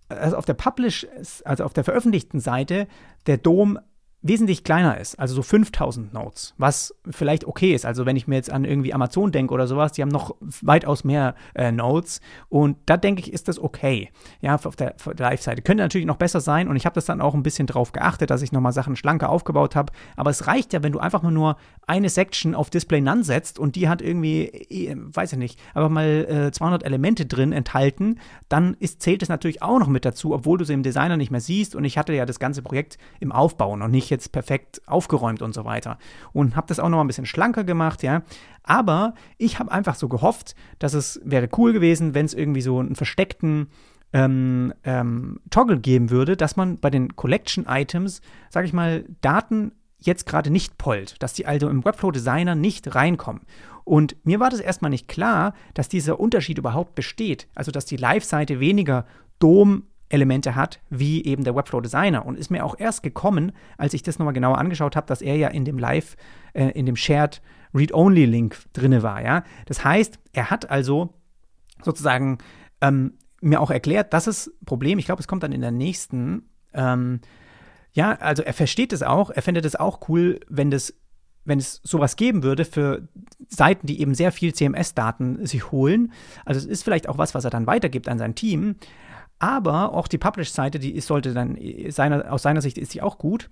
Also 0.08 0.36
auf 0.36 0.44
der 0.44 0.54
Publish, 0.54 1.06
also 1.44 1.64
auf 1.64 1.72
der 1.72 1.84
veröffentlichten 1.84 2.40
Seite, 2.40 2.88
der 3.26 3.36
DOM 3.36 3.78
wesentlich 4.22 4.64
kleiner 4.64 4.98
ist, 4.98 5.18
also 5.18 5.34
so 5.34 5.42
5000 5.42 6.12
Nodes, 6.12 6.54
was 6.58 6.94
vielleicht 7.08 7.46
okay 7.46 7.72
ist. 7.74 7.86
Also 7.86 8.04
wenn 8.04 8.16
ich 8.16 8.26
mir 8.26 8.34
jetzt 8.34 8.50
an 8.50 8.66
irgendwie 8.66 8.92
Amazon 8.92 9.32
denke 9.32 9.54
oder 9.54 9.66
sowas, 9.66 9.92
die 9.92 10.02
haben 10.02 10.10
noch 10.10 10.36
weitaus 10.60 11.04
mehr 11.04 11.34
äh, 11.54 11.72
Nodes 11.72 12.20
und 12.50 12.76
da 12.84 12.98
denke 12.98 13.22
ich, 13.22 13.32
ist 13.32 13.48
das 13.48 13.58
okay. 13.58 14.10
Ja, 14.42 14.56
auf 14.56 14.76
der, 14.76 14.94
der 15.06 15.30
Live-Seite. 15.30 15.62
Könnte 15.62 15.82
natürlich 15.82 16.06
noch 16.06 16.16
besser 16.16 16.40
sein 16.40 16.68
und 16.68 16.76
ich 16.76 16.84
habe 16.84 16.94
das 16.94 17.06
dann 17.06 17.22
auch 17.22 17.34
ein 17.34 17.42
bisschen 17.42 17.66
drauf 17.66 17.92
geachtet, 17.92 18.30
dass 18.30 18.42
ich 18.42 18.52
nochmal 18.52 18.72
Sachen 18.72 18.94
schlanker 18.94 19.30
aufgebaut 19.30 19.74
habe, 19.74 19.92
aber 20.16 20.30
es 20.30 20.46
reicht 20.46 20.74
ja, 20.74 20.82
wenn 20.82 20.92
du 20.92 20.98
einfach 20.98 21.22
mal 21.22 21.30
nur 21.30 21.56
eine 21.86 22.10
Section 22.10 22.54
auf 22.54 22.68
Display 22.68 23.00
None 23.00 23.24
setzt 23.24 23.58
und 23.58 23.74
die 23.74 23.88
hat 23.88 24.02
irgendwie, 24.02 24.42
äh, 24.44 24.96
weiß 24.96 25.32
ich 25.32 25.38
nicht, 25.38 25.58
aber 25.72 25.88
mal 25.88 26.26
äh, 26.28 26.52
200 26.52 26.84
Elemente 26.84 27.24
drin 27.24 27.52
enthalten, 27.52 28.18
dann 28.50 28.76
ist, 28.80 29.00
zählt 29.00 29.22
es 29.22 29.30
natürlich 29.30 29.62
auch 29.62 29.78
noch 29.78 29.88
mit 29.88 30.04
dazu, 30.04 30.34
obwohl 30.34 30.58
du 30.58 30.64
sie 30.66 30.74
im 30.74 30.82
Designer 30.82 31.16
nicht 31.16 31.30
mehr 31.30 31.40
siehst 31.40 31.74
und 31.74 31.84
ich 31.84 31.96
hatte 31.96 32.12
ja 32.12 32.26
das 32.26 32.38
ganze 32.38 32.60
Projekt 32.60 32.98
im 33.18 33.32
Aufbau 33.32 33.76
noch 33.76 33.88
nicht 33.88 34.09
jetzt 34.10 34.32
perfekt 34.32 34.82
aufgeräumt 34.86 35.42
und 35.42 35.54
so 35.54 35.64
weiter. 35.64 35.98
Und 36.32 36.56
habe 36.56 36.66
das 36.66 36.80
auch 36.80 36.88
noch 36.88 37.00
ein 37.00 37.06
bisschen 37.06 37.26
schlanker 37.26 37.64
gemacht, 37.64 38.02
ja. 38.02 38.22
Aber 38.62 39.14
ich 39.38 39.58
habe 39.58 39.72
einfach 39.72 39.94
so 39.94 40.08
gehofft, 40.08 40.54
dass 40.78 40.94
es 40.94 41.20
wäre 41.24 41.48
cool 41.56 41.72
gewesen, 41.72 42.14
wenn 42.14 42.26
es 42.26 42.34
irgendwie 42.34 42.62
so 42.62 42.78
einen 42.78 42.94
versteckten 42.94 43.68
ähm, 44.12 44.74
ähm, 44.84 45.40
Toggle 45.50 45.78
geben 45.78 46.10
würde, 46.10 46.36
dass 46.36 46.56
man 46.56 46.78
bei 46.78 46.90
den 46.90 47.16
Collection 47.16 47.66
Items, 47.68 48.20
sage 48.50 48.66
ich 48.66 48.72
mal, 48.72 49.04
Daten 49.20 49.72
jetzt 49.98 50.26
gerade 50.26 50.50
nicht 50.50 50.78
pollt, 50.78 51.22
dass 51.22 51.34
die 51.34 51.46
also 51.46 51.68
im 51.68 51.84
Webflow 51.84 52.10
Designer 52.10 52.54
nicht 52.54 52.94
reinkommen. 52.94 53.42
Und 53.84 54.16
mir 54.24 54.40
war 54.40 54.50
das 54.50 54.60
erstmal 54.60 54.90
nicht 54.90 55.08
klar, 55.08 55.54
dass 55.74 55.88
dieser 55.88 56.20
Unterschied 56.20 56.58
überhaupt 56.58 56.94
besteht. 56.94 57.48
Also, 57.54 57.70
dass 57.70 57.86
die 57.86 57.96
Live-Seite 57.96 58.60
weniger 58.60 59.04
DOM-Elemente 60.10 60.54
hat, 60.54 60.80
wie 60.90 61.24
eben 61.24 61.44
der 61.44 61.54
Webflow 61.54 61.80
Designer. 61.80 62.26
Und 62.26 62.38
ist 62.38 62.50
mir 62.50 62.64
auch 62.64 62.78
erst 62.78 63.02
gekommen, 63.02 63.52
als 63.78 63.94
ich 63.94 64.02
das 64.02 64.18
nochmal 64.18 64.34
genauer 64.34 64.58
angeschaut 64.58 64.96
habe, 64.96 65.06
dass 65.06 65.22
er 65.22 65.36
ja 65.36 65.48
in 65.48 65.64
dem 65.64 65.78
Live, 65.78 66.16
äh, 66.52 66.70
in 66.70 66.86
dem 66.86 66.96
Shared 66.96 67.40
Read-Only-Link 67.74 68.56
drin 68.72 69.02
war. 69.02 69.22
Ja? 69.22 69.44
Das 69.66 69.84
heißt, 69.84 70.18
er 70.32 70.50
hat 70.50 70.70
also 70.70 71.14
sozusagen 71.82 72.38
ähm, 72.80 73.14
mir 73.40 73.60
auch 73.60 73.70
erklärt, 73.70 74.12
das 74.12 74.26
ist 74.26 74.52
Problem. 74.66 74.98
Ich 74.98 75.06
glaube, 75.06 75.20
es 75.20 75.28
kommt 75.28 75.42
dann 75.42 75.52
in 75.52 75.60
der 75.60 75.70
nächsten. 75.70 76.50
Ähm, 76.74 77.20
ja, 77.92 78.12
also 78.12 78.42
er 78.42 78.52
versteht 78.52 78.92
es 78.92 79.02
auch. 79.02 79.30
Er 79.30 79.42
fände 79.42 79.60
es 79.60 79.76
auch 79.76 80.08
cool, 80.08 80.40
wenn 80.48 80.70
das 80.70 80.94
wenn 81.46 81.58
es 81.58 81.80
sowas 81.82 82.16
geben 82.16 82.42
würde 82.42 82.66
für 82.66 83.08
Seiten, 83.48 83.86
die 83.86 84.00
eben 84.00 84.14
sehr 84.14 84.30
viel 84.30 84.54
CMS-Daten 84.54 85.46
sich 85.46 85.72
holen. 85.72 86.12
Also 86.44 86.60
es 86.60 86.66
ist 86.66 86.84
vielleicht 86.84 87.08
auch 87.08 87.16
was, 87.16 87.34
was 87.34 87.44
er 87.44 87.50
dann 87.50 87.66
weitergibt 87.66 88.08
an 88.08 88.18
sein 88.18 88.34
Team. 88.34 88.76
Aber 89.40 89.94
auch 89.94 90.06
die 90.06 90.18
Publish-Seite, 90.18 90.78
die 90.78 90.94
ist, 90.94 91.06
sollte 91.06 91.32
dann 91.32 91.58
seiner, 91.88 92.30
aus 92.30 92.42
seiner 92.42 92.60
Sicht 92.60 92.78
ist 92.78 92.92
sie 92.92 93.02
auch 93.02 93.18
gut 93.18 93.48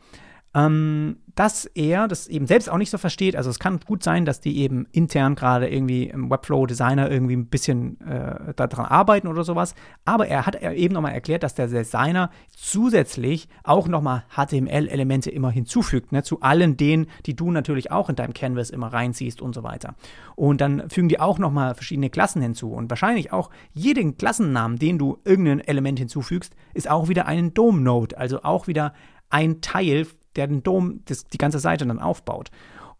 ähm, 0.55 1.19
dass 1.35 1.67
er 1.67 2.09
das 2.09 2.27
eben 2.27 2.47
selbst 2.49 2.69
auch 2.69 2.79
nicht 2.79 2.91
so 2.91 2.99
versteht. 2.99 3.37
Also 3.37 3.49
es 3.49 3.61
kann 3.61 3.79
gut 3.79 4.03
sein, 4.03 4.25
dass 4.25 4.41
die 4.41 4.59
eben 4.59 4.87
intern 4.91 5.37
gerade 5.37 5.69
irgendwie 5.69 6.09
im 6.09 6.31
Webflow-Designer 6.31 7.09
irgendwie 7.11 7.37
ein 7.37 7.47
bisschen 7.47 8.01
äh, 8.01 8.55
daran 8.55 8.87
arbeiten 8.87 9.29
oder 9.29 9.45
sowas. 9.45 9.77
Aber 10.05 10.27
er 10.27 10.47
hat 10.47 10.61
eben 10.61 10.95
nochmal 10.95 11.13
erklärt, 11.13 11.45
dass 11.45 11.55
der 11.55 11.69
Designer 11.69 12.31
zusätzlich 12.49 13.49
auch 13.63 13.87
nochmal 13.87 14.25
HTML-Elemente 14.35 15.31
immer 15.31 15.51
hinzufügt, 15.51 16.11
ne, 16.11 16.25
zu 16.25 16.41
allen 16.41 16.77
denen, 16.77 17.07
die 17.27 17.37
du 17.37 17.53
natürlich 17.53 17.93
auch 17.93 18.09
in 18.09 18.17
deinem 18.17 18.33
Canvas 18.33 18.71
immer 18.71 18.89
reinziehst 18.89 19.41
und 19.41 19.55
so 19.55 19.63
weiter. 19.63 19.95
Und 20.35 20.61
dann 20.61 20.91
fügen 20.91 21.09
die 21.09 21.21
auch 21.21 21.39
nochmal 21.39 21.77
verschiedene 21.77 22.11
Klassen 22.11 22.43
hinzu. 22.43 22.73
Und 22.73 22.91
wahrscheinlich 22.91 23.33
auch 23.33 23.51
jeden 23.75 24.17
Klassennamen, 24.17 24.79
den 24.79 24.99
du 24.99 25.19
irgendein 25.25 25.61
Element 25.61 26.01
hinzufügst, 26.01 26.57
ist 26.75 26.91
auch 26.91 27.09
wieder 27.09 27.27
ein 27.27 27.55
Dome-Node, 27.55 28.19
also 28.19 28.43
auch 28.43 28.67
wieder 28.67 28.93
ein 29.31 29.61
Teil 29.61 30.07
der 30.39 30.47
den 30.47 30.63
Dom, 30.63 31.01
das, 31.05 31.25
die 31.25 31.39
ganze 31.39 31.59
Seite 31.59 31.87
dann 31.87 31.99
aufbaut. 31.99 32.51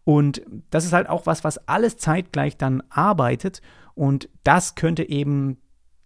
Und 0.03 0.41
das 0.69 0.85
ist 0.85 0.93
halt 0.93 1.09
auch 1.09 1.25
was, 1.25 1.43
was 1.43 1.67
alles 1.67 1.97
zeitgleich 1.97 2.57
dann 2.57 2.83
arbeitet. 2.89 3.61
Und 3.95 4.29
das 4.43 4.75
könnte 4.75 5.07
eben 5.07 5.57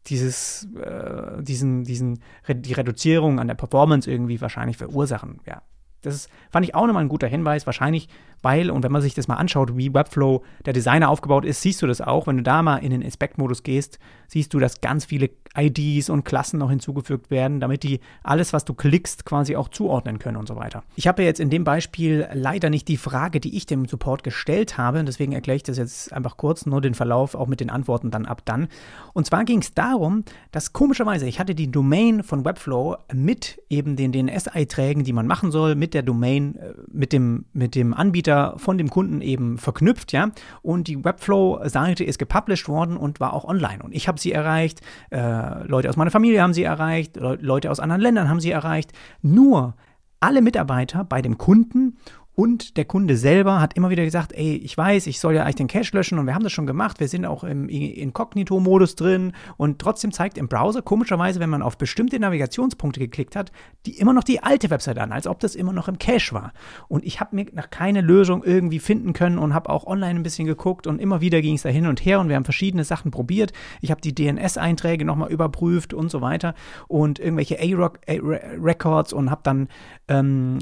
dieses, 0.07 0.67
äh, 0.75 1.41
diesen, 1.41 1.83
diesen, 1.83 2.19
die 2.47 2.73
Reduzierung 2.73 3.39
an 3.39 3.47
der 3.47 3.55
Performance 3.55 4.09
irgendwie 4.09 4.41
wahrscheinlich 4.41 4.77
verursachen. 4.77 5.39
Ja, 5.45 5.61
das 6.01 6.15
ist, 6.15 6.29
fand 6.49 6.65
ich 6.65 6.75
auch 6.75 6.85
nochmal 6.85 7.03
ein 7.03 7.09
guter 7.09 7.27
Hinweis. 7.27 7.65
Wahrscheinlich, 7.65 8.09
weil, 8.43 8.69
und 8.69 8.83
wenn 8.83 8.91
man 8.91 9.01
sich 9.01 9.15
das 9.15 9.27
mal 9.27 9.35
anschaut, 9.35 9.75
wie 9.75 9.93
Webflow 9.93 10.43
der 10.65 10.73
Designer 10.73 11.09
aufgebaut 11.09 11.45
ist, 11.45 11.61
siehst 11.61 11.81
du 11.81 11.87
das 11.87 12.01
auch. 12.01 12.27
Wenn 12.27 12.37
du 12.37 12.43
da 12.43 12.61
mal 12.61 12.77
in 12.77 12.91
den 12.91 13.01
Inspect-Modus 13.01 13.63
gehst, 13.63 13.99
siehst 14.27 14.53
du, 14.53 14.59
dass 14.59 14.81
ganz 14.81 15.05
viele 15.05 15.29
IDs 15.55 16.09
und 16.09 16.25
Klassen 16.25 16.57
noch 16.57 16.69
hinzugefügt 16.69 17.31
werden, 17.31 17.59
damit 17.59 17.83
die 17.83 17.99
alles, 18.23 18.53
was 18.53 18.65
du 18.65 18.73
klickst, 18.73 19.23
quasi 19.23 19.55
auch 19.55 19.69
zuordnen 19.69 20.19
können 20.19 20.37
und 20.37 20.47
so 20.47 20.55
weiter. 20.55 20.83
Ich 20.95 21.07
habe 21.07 21.23
jetzt 21.23 21.39
in 21.39 21.49
dem 21.49 21.63
Beispiel 21.63 22.27
leider 22.33 22.69
nicht 22.69 22.87
die 22.87 22.97
Frage, 22.97 23.39
die 23.39 23.55
ich 23.55 23.65
dem 23.65 23.87
Support 23.87 24.23
gestellt 24.23 24.77
habe, 24.77 25.03
deswegen 25.03 25.31
erkläre 25.31 25.57
ich 25.57 25.63
das 25.63 25.77
jetzt 25.77 26.11
einfach 26.11 26.37
kurz, 26.37 26.65
nur 26.65 26.81
den 26.81 26.95
Verlauf 26.95 27.35
auch 27.35 27.47
mit 27.47 27.59
den 27.59 27.69
Antworten 27.69 28.11
dann 28.11 28.25
ab 28.25 28.41
dann. 28.45 28.67
Und 29.13 29.27
zwar 29.27 29.45
ging 29.45 29.59
es 29.59 29.73
darum, 29.73 30.23
dass 30.51 30.73
komischerweise 30.73 31.27
ich 31.27 31.39
hatte 31.39 31.55
die 31.55 31.71
Domain 31.71 32.23
von 32.23 32.43
Webflow 32.43 32.97
mit 33.13 33.61
eben 33.69 33.95
den 33.95 34.11
DNS-Einträgen, 34.11 35.03
die 35.03 35.13
man 35.13 35.27
machen 35.27 35.51
soll, 35.51 35.75
mit 35.75 35.93
der 35.93 36.01
Domain, 36.01 36.55
äh, 36.55 36.73
mit 36.91 37.13
dem, 37.13 37.45
mit 37.53 37.75
dem 37.75 37.93
Anbieter 37.93 38.32
von 38.57 38.77
dem 38.77 38.89
Kunden 38.89 39.21
eben 39.21 39.57
verknüpft, 39.57 40.11
ja. 40.11 40.31
Und 40.61 40.87
die 40.87 41.03
Webflow-Seite 41.03 42.03
ist 42.03 42.19
gepublished 42.19 42.67
worden 42.67 42.97
und 42.97 43.19
war 43.19 43.33
auch 43.33 43.45
online. 43.45 43.83
Und 43.83 43.93
ich 43.93 44.07
habe 44.07 44.19
sie 44.19 44.31
erreicht, 44.31 44.81
äh, 45.11 45.63
Leute 45.65 45.89
aus 45.89 45.97
meiner 45.97 46.11
Familie 46.11 46.41
haben 46.41 46.53
sie 46.53 46.63
erreicht, 46.63 47.17
Leute 47.17 47.71
aus 47.71 47.79
anderen 47.79 48.01
Ländern 48.01 48.29
haben 48.29 48.39
sie 48.39 48.51
erreicht. 48.51 48.91
Nur 49.21 49.75
alle 50.19 50.41
Mitarbeiter 50.41 51.03
bei 51.03 51.21
dem 51.21 51.37
Kunden 51.37 51.97
und 52.35 52.77
der 52.77 52.85
Kunde 52.85 53.15
selber 53.15 53.61
hat 53.61 53.75
immer 53.75 53.91
wieder 53.91 54.03
gesagt, 54.03 54.33
ey, 54.33 54.55
ich 54.55 54.75
weiß, 54.75 55.05
ich 55.07 55.19
soll 55.19 55.35
ja 55.35 55.43
eigentlich 55.43 55.55
den 55.55 55.67
Cache 55.67 55.95
löschen 55.95 56.17
und 56.17 56.25
wir 56.25 56.33
haben 56.33 56.43
das 56.43 56.51
schon 56.51 56.65
gemacht, 56.65 56.99
wir 56.99 57.07
sind 57.07 57.25
auch 57.25 57.43
im 57.43 57.69
Inkognito-Modus 57.69 58.95
drin 58.95 59.33
und 59.57 59.79
trotzdem 59.79 60.11
zeigt 60.11 60.39
im 60.39 60.47
Browser 60.47 60.81
komischerweise, 60.81 61.39
wenn 61.39 61.49
man 61.49 61.61
auf 61.61 61.77
bestimmte 61.77 62.19
Navigationspunkte 62.19 62.99
geklickt 62.99 63.35
hat, 63.35 63.51
die 63.85 63.99
immer 63.99 64.13
noch 64.13 64.23
die 64.23 64.41
alte 64.41 64.71
Website 64.71 64.97
an, 64.97 65.11
als 65.11 65.27
ob 65.27 65.39
das 65.41 65.53
immer 65.53 65.73
noch 65.73 65.87
im 65.87 65.99
Cache 65.99 66.33
war. 66.33 66.53
Und 66.87 67.05
ich 67.05 67.19
habe 67.19 67.35
mir 67.35 67.45
nach 67.53 67.69
keine 67.69 68.01
Lösung 68.01 68.43
irgendwie 68.43 68.79
finden 68.79 69.13
können 69.13 69.37
und 69.37 69.53
habe 69.53 69.69
auch 69.69 69.85
online 69.85 70.19
ein 70.19 70.23
bisschen 70.23 70.47
geguckt 70.47 70.87
und 70.87 70.99
immer 70.99 71.21
wieder 71.21 71.41
ging 71.41 71.55
es 71.55 71.61
da 71.61 71.69
hin 71.69 71.85
und 71.85 72.03
her 72.03 72.19
und 72.19 72.29
wir 72.29 72.35
haben 72.35 72.45
verschiedene 72.45 72.83
Sachen 72.83 73.11
probiert. 73.11 73.53
Ich 73.81 73.91
habe 73.91 74.01
die 74.01 74.15
DNS-Einträge 74.15 75.05
nochmal 75.05 75.31
überprüft 75.31 75.93
und 75.93 76.09
so 76.09 76.21
weiter 76.21 76.55
und 76.87 77.19
irgendwelche 77.19 77.59
A-Records 77.59 79.13
und 79.13 79.29
habe 79.29 79.41
dann 79.43 79.67
ähm, 80.07 80.57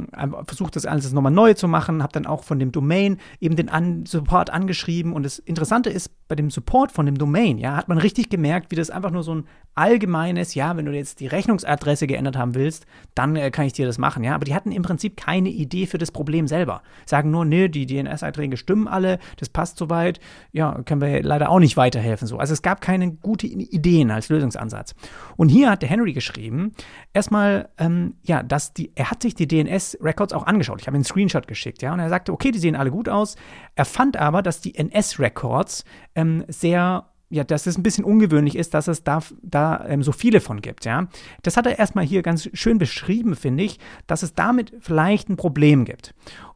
versucht, 0.45 0.75
das 0.75 0.85
alles 0.85 1.11
nochmal 1.13 1.31
neu 1.31 1.53
zu 1.53 1.60
machen, 1.67 2.03
habe 2.03 2.13
dann 2.13 2.25
auch 2.25 2.43
von 2.43 2.59
dem 2.59 2.71
Domain 2.71 3.17
eben 3.39 3.55
den 3.55 3.69
An 3.69 4.05
Support 4.05 4.49
angeschrieben. 4.49 5.13
Und 5.13 5.23
das 5.23 5.39
Interessante 5.39 5.89
ist, 5.89 6.11
bei 6.27 6.35
dem 6.35 6.49
Support 6.49 6.91
von 6.91 7.05
dem 7.05 7.17
Domain, 7.17 7.57
ja, 7.57 7.75
hat 7.75 7.89
man 7.89 7.97
richtig 7.97 8.29
gemerkt, 8.29 8.71
wie 8.71 8.75
das 8.75 8.89
einfach 8.89 9.11
nur 9.11 9.23
so 9.23 9.35
ein 9.35 9.45
allgemeines, 9.75 10.53
ja, 10.53 10.75
wenn 10.75 10.85
du 10.85 10.91
jetzt 10.91 11.19
die 11.19 11.27
Rechnungsadresse 11.27 12.07
geändert 12.07 12.37
haben 12.37 12.55
willst, 12.55 12.85
dann 13.15 13.35
äh, 13.35 13.51
kann 13.51 13.65
ich 13.65 13.73
dir 13.73 13.85
das 13.85 13.97
machen, 13.97 14.23
ja. 14.23 14.35
Aber 14.35 14.45
die 14.45 14.53
hatten 14.53 14.71
im 14.71 14.83
Prinzip 14.83 15.15
keine 15.17 15.49
Idee 15.49 15.85
für 15.85 15.97
das 15.97 16.11
Problem 16.11 16.47
selber. 16.47 16.81
Sagen 17.05 17.31
nur, 17.31 17.45
nee, 17.45 17.69
die 17.69 17.85
DNS-Einträge 17.85 18.57
stimmen 18.57 18.87
alle, 18.87 19.19
das 19.37 19.49
passt 19.49 19.77
soweit, 19.77 20.19
ja, 20.51 20.81
können 20.83 21.01
wir 21.01 21.23
leider 21.23 21.49
auch 21.49 21.59
nicht 21.59 21.77
weiterhelfen. 21.77 22.27
So. 22.27 22.37
Also 22.37 22.53
es 22.53 22.61
gab 22.61 22.81
keine 22.81 23.11
guten 23.11 23.59
Ideen 23.59 24.11
als 24.11 24.29
Lösungsansatz. 24.29 24.95
Und 25.37 25.49
hier 25.49 25.69
hat 25.69 25.81
der 25.81 25.89
Henry 25.89 26.13
geschrieben, 26.13 26.73
erstmal, 27.13 27.69
ähm, 27.77 28.15
ja, 28.23 28.43
dass 28.43 28.73
die, 28.73 28.91
er 28.95 29.11
hat 29.11 29.21
sich 29.21 29.35
die 29.35 29.47
DNS-Records 29.47 30.33
auch 30.33 30.45
angeschaut. 30.45 30.81
Ich 30.81 30.87
habe 30.87 30.95
einen 30.95 31.03
Screenshot 31.03 31.47
geschickt, 31.51 31.81
ja, 31.81 31.93
und 31.93 31.99
er 31.99 32.09
sagte, 32.09 32.33
okay, 32.33 32.51
die 32.51 32.59
sehen 32.59 32.75
alle 32.75 32.91
gut 32.91 33.09
aus. 33.09 33.35
Er 33.75 33.85
fand 33.85 34.17
aber, 34.17 34.41
dass 34.41 34.61
die 34.61 34.75
NS-Records 34.75 35.83
ähm, 36.15 36.43
sehr 36.47 37.07
ja, 37.33 37.45
dass 37.45 37.65
es 37.65 37.77
ein 37.77 37.83
bisschen 37.83 38.03
ungewöhnlich 38.03 38.57
ist, 38.57 38.73
dass 38.73 38.89
es 38.89 39.05
da, 39.05 39.21
da 39.41 39.85
ähm, 39.87 40.03
so 40.03 40.11
viele 40.11 40.41
von 40.41 40.61
gibt, 40.61 40.83
ja. 40.83 41.07
Das 41.43 41.55
hat 41.55 41.65
er 41.65 41.79
erstmal 41.79 42.05
hier 42.05 42.23
ganz 42.23 42.49
schön 42.53 42.77
beschrieben, 42.77 43.37
finde 43.37 43.63
ich, 43.63 43.79
dass 44.05 44.21
es 44.21 44.33
damit 44.33 44.73
vielleicht 44.81 45.29
ein 45.29 45.37
Problem 45.37 45.85
gibt. 45.85 46.13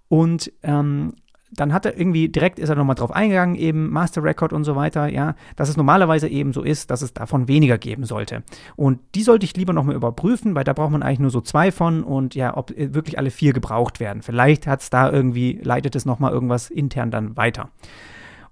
Und 0.10 0.52
ähm, 0.64 1.16
dann 1.52 1.74
hat 1.74 1.86
er 1.86 1.98
irgendwie 1.98 2.30
direkt 2.30 2.60
ist 2.60 2.70
er 2.70 2.76
nochmal 2.76 2.96
drauf 2.96 3.12
eingegangen, 3.12 3.56
eben 3.56 3.90
Master 3.90 4.24
Record 4.24 4.52
und 4.52 4.64
so 4.64 4.76
weiter, 4.76 5.08
ja, 5.08 5.36
dass 5.56 5.70
es 5.70 5.78
normalerweise 5.78 6.28
eben 6.28 6.54
so 6.54 6.64
ist, 6.64 6.92
dass 6.92 7.02
es 7.02 7.14
davon 7.14 7.48
weniger 7.48 7.78
geben 7.78 8.06
sollte. 8.06 8.44
Und 8.76 9.00
die 9.14 9.24
sollte 9.24 9.46
ich 9.46 9.56
lieber 9.56 9.74
nochmal 9.74 9.96
überprüfen, 9.96 10.56
weil 10.56 10.64
da 10.64 10.74
braucht 10.74 10.92
man 10.92 11.04
eigentlich 11.04 11.20
nur 11.20 11.30
so 11.30 11.42
zwei 11.42 11.72
von 11.72 12.04
und 12.04 12.36
ja, 12.36 12.58
ob 12.58 12.72
äh, 12.72 12.94
wirklich 12.94 13.18
alle 13.18 13.32
vier 13.32 13.54
gebraucht 13.54 14.00
werden. 14.00 14.22
Vielleicht 14.22 14.68
hat 14.68 14.82
es 14.82 14.90
da 14.90 15.10
irgendwie, 15.10 15.60
leitet 15.64 15.96
es 15.96 16.06
nochmal 16.06 16.32
irgendwas 16.32 16.70
intern 16.70 17.12
dann 17.12 17.38
weiter. 17.38 17.70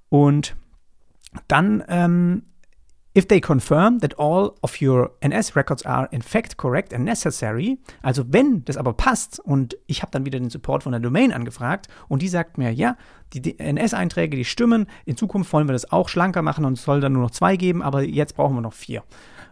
Und 0.10 0.56
dann, 1.48 1.84
ähm, 1.88 2.44
if 3.16 3.28
they 3.28 3.40
confirm 3.40 4.00
that 4.00 4.18
all 4.18 4.56
of 4.62 4.82
your 4.82 5.12
NS 5.22 5.56
records 5.56 5.86
are 5.86 6.08
in 6.12 6.22
fact 6.22 6.58
correct 6.58 6.94
and 6.94 7.06
necessary, 7.06 7.78
also 8.02 8.24
wenn 8.28 8.66
das 8.66 8.78
aber 8.78 8.94
passt 8.94 9.40
und 9.40 9.78
ich 9.86 10.02
habe 10.02 10.12
dann 10.12 10.26
wieder 10.26 10.40
den 10.40 10.50
Support 10.50 10.84
von 10.84 10.92
der 10.92 11.02
Domain 11.02 11.32
angefragt 11.32 11.88
und 12.08 12.22
die 12.22 12.28
sagt 12.28 12.58
mir, 12.58 12.72
ja, 12.72 12.98
die 13.34 13.60
NS-Einträge, 13.60 14.36
die 14.38 14.46
stimmen, 14.46 14.88
in 15.06 15.18
Zukunft 15.18 15.52
wollen 15.54 15.68
wir 15.68 15.74
das 15.74 15.92
auch 15.92 16.10
schlanker 16.10 16.42
machen 16.42 16.66
und 16.66 16.74
es 16.74 16.84
soll 16.84 17.02
dann 17.02 17.14
nur 17.14 17.24
noch 17.24 17.32
zwei 17.32 17.56
geben, 17.56 17.82
aber 17.82 18.04
jetzt 18.04 18.36
brauchen 18.36 18.56
wir 18.56 18.62
noch 18.62 18.74
vier. 18.74 19.04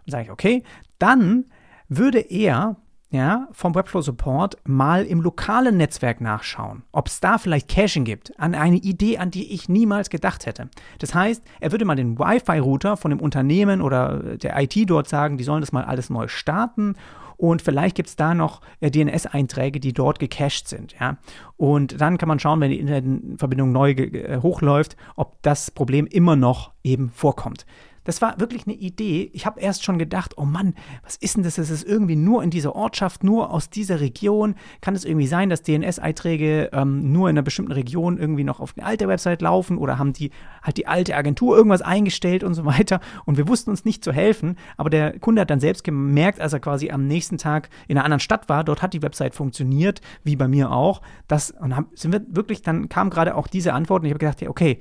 Dann 0.05 0.11
sage 0.11 0.23
ich, 0.25 0.31
okay, 0.31 0.63
dann 0.97 1.45
würde 1.87 2.19
er 2.19 2.77
ja, 3.11 3.49
vom 3.51 3.75
Webflow 3.75 4.01
Support 4.01 4.57
mal 4.63 5.03
im 5.03 5.21
lokalen 5.21 5.77
Netzwerk 5.77 6.21
nachschauen, 6.21 6.83
ob 6.93 7.07
es 7.07 7.19
da 7.19 7.37
vielleicht 7.37 7.67
Caching 7.67 8.05
gibt, 8.05 8.39
an 8.39 8.55
eine 8.55 8.77
Idee, 8.77 9.17
an 9.17 9.31
die 9.31 9.53
ich 9.53 9.67
niemals 9.67 10.09
gedacht 10.09 10.45
hätte. 10.45 10.69
Das 10.99 11.13
heißt, 11.13 11.43
er 11.59 11.71
würde 11.71 11.83
mal 11.83 11.95
den 11.95 12.17
Wi-Fi-Router 12.17 12.95
von 12.95 13.11
dem 13.11 13.19
Unternehmen 13.19 13.81
oder 13.81 14.37
der 14.37 14.57
IT 14.61 14.89
dort 14.89 15.09
sagen, 15.09 15.37
die 15.37 15.43
sollen 15.43 15.61
das 15.61 15.73
mal 15.73 15.83
alles 15.83 16.09
neu 16.09 16.29
starten 16.29 16.95
und 17.41 17.63
vielleicht 17.63 17.95
gibt 17.95 18.07
es 18.07 18.15
da 18.15 18.35
noch 18.35 18.61
äh, 18.81 18.91
DNS-Einträge, 18.91 19.79
die 19.79 19.93
dort 19.93 20.19
gecached 20.19 20.67
sind. 20.67 20.93
Ja? 20.99 21.17
Und 21.57 21.99
dann 21.99 22.19
kann 22.19 22.29
man 22.29 22.37
schauen, 22.37 22.61
wenn 22.61 22.69
die 22.69 22.79
Internetverbindung 22.79 23.71
neu 23.71 23.93
äh, 23.93 24.39
hochläuft, 24.43 24.95
ob 25.15 25.41
das 25.41 25.71
Problem 25.71 26.05
immer 26.05 26.35
noch 26.35 26.71
eben 26.83 27.09
vorkommt. 27.09 27.65
Das 28.03 28.21
war 28.21 28.39
wirklich 28.39 28.65
eine 28.65 28.75
Idee. 28.75 29.29
Ich 29.33 29.45
habe 29.45 29.59
erst 29.59 29.83
schon 29.83 29.99
gedacht, 29.99 30.33
oh 30.37 30.45
Mann, 30.45 30.73
was 31.03 31.15
ist 31.17 31.35
denn 31.35 31.43
das? 31.43 31.55
Das 31.55 31.69
ist 31.69 31.83
irgendwie 31.83 32.15
nur 32.15 32.43
in 32.43 32.49
dieser 32.49 32.75
Ortschaft, 32.75 33.23
nur 33.23 33.51
aus 33.51 33.69
dieser 33.69 33.99
Region. 33.99 34.55
Kann 34.81 34.95
es 34.95 35.05
irgendwie 35.05 35.27
sein, 35.27 35.49
dass 35.49 35.61
DNS-Einträge 35.63 36.69
ähm, 36.73 37.11
nur 37.11 37.29
in 37.29 37.35
einer 37.35 37.43
bestimmten 37.43 37.71
Region 37.71 38.17
irgendwie 38.17 38.43
noch 38.43 38.59
auf 38.59 38.73
eine 38.75 38.85
alte 38.85 39.07
Website 39.07 39.41
laufen 39.41 39.77
oder 39.77 39.99
haben 39.99 40.13
die 40.13 40.31
halt 40.63 40.77
die 40.77 40.87
alte 40.87 41.15
Agentur 41.15 41.55
irgendwas 41.55 41.81
eingestellt 41.81 42.43
und 42.43 42.53
so 42.53 42.65
weiter? 42.65 42.99
Und 43.25 43.37
wir 43.37 43.47
wussten 43.47 43.69
uns 43.69 43.85
nicht 43.85 44.03
zu 44.03 44.11
helfen. 44.11 44.57
Aber 44.77 44.89
der 44.89 45.19
Kunde 45.19 45.41
hat 45.41 45.49
dann 45.49 45.59
selbst 45.59 45.83
gemerkt, 45.83 46.39
als 46.39 46.53
er 46.53 46.59
quasi 46.59 46.89
am 46.89 47.07
nächsten 47.07 47.37
Tag 47.37 47.69
in 47.87 47.97
einer 47.97 48.05
anderen 48.05 48.19
Stadt 48.19 48.49
war, 48.49 48.63
dort 48.63 48.81
hat 48.81 48.93
die 48.93 49.01
Website 49.01 49.35
funktioniert, 49.35 50.01
wie 50.23 50.35
bei 50.35 50.47
mir 50.47 50.71
auch. 50.71 51.01
Das, 51.27 51.51
und 51.51 51.75
haben, 51.75 51.87
sind 51.93 52.11
wir 52.11 52.21
wirklich, 52.29 52.61
dann 52.61 52.89
kam 52.89 53.09
gerade 53.09 53.35
auch 53.35 53.47
diese 53.47 53.73
Antwort 53.73 54.01
und 54.01 54.07
ich 54.07 54.11
habe 54.11 54.19
gedacht, 54.19 54.41
ja, 54.41 54.49
okay, 54.49 54.79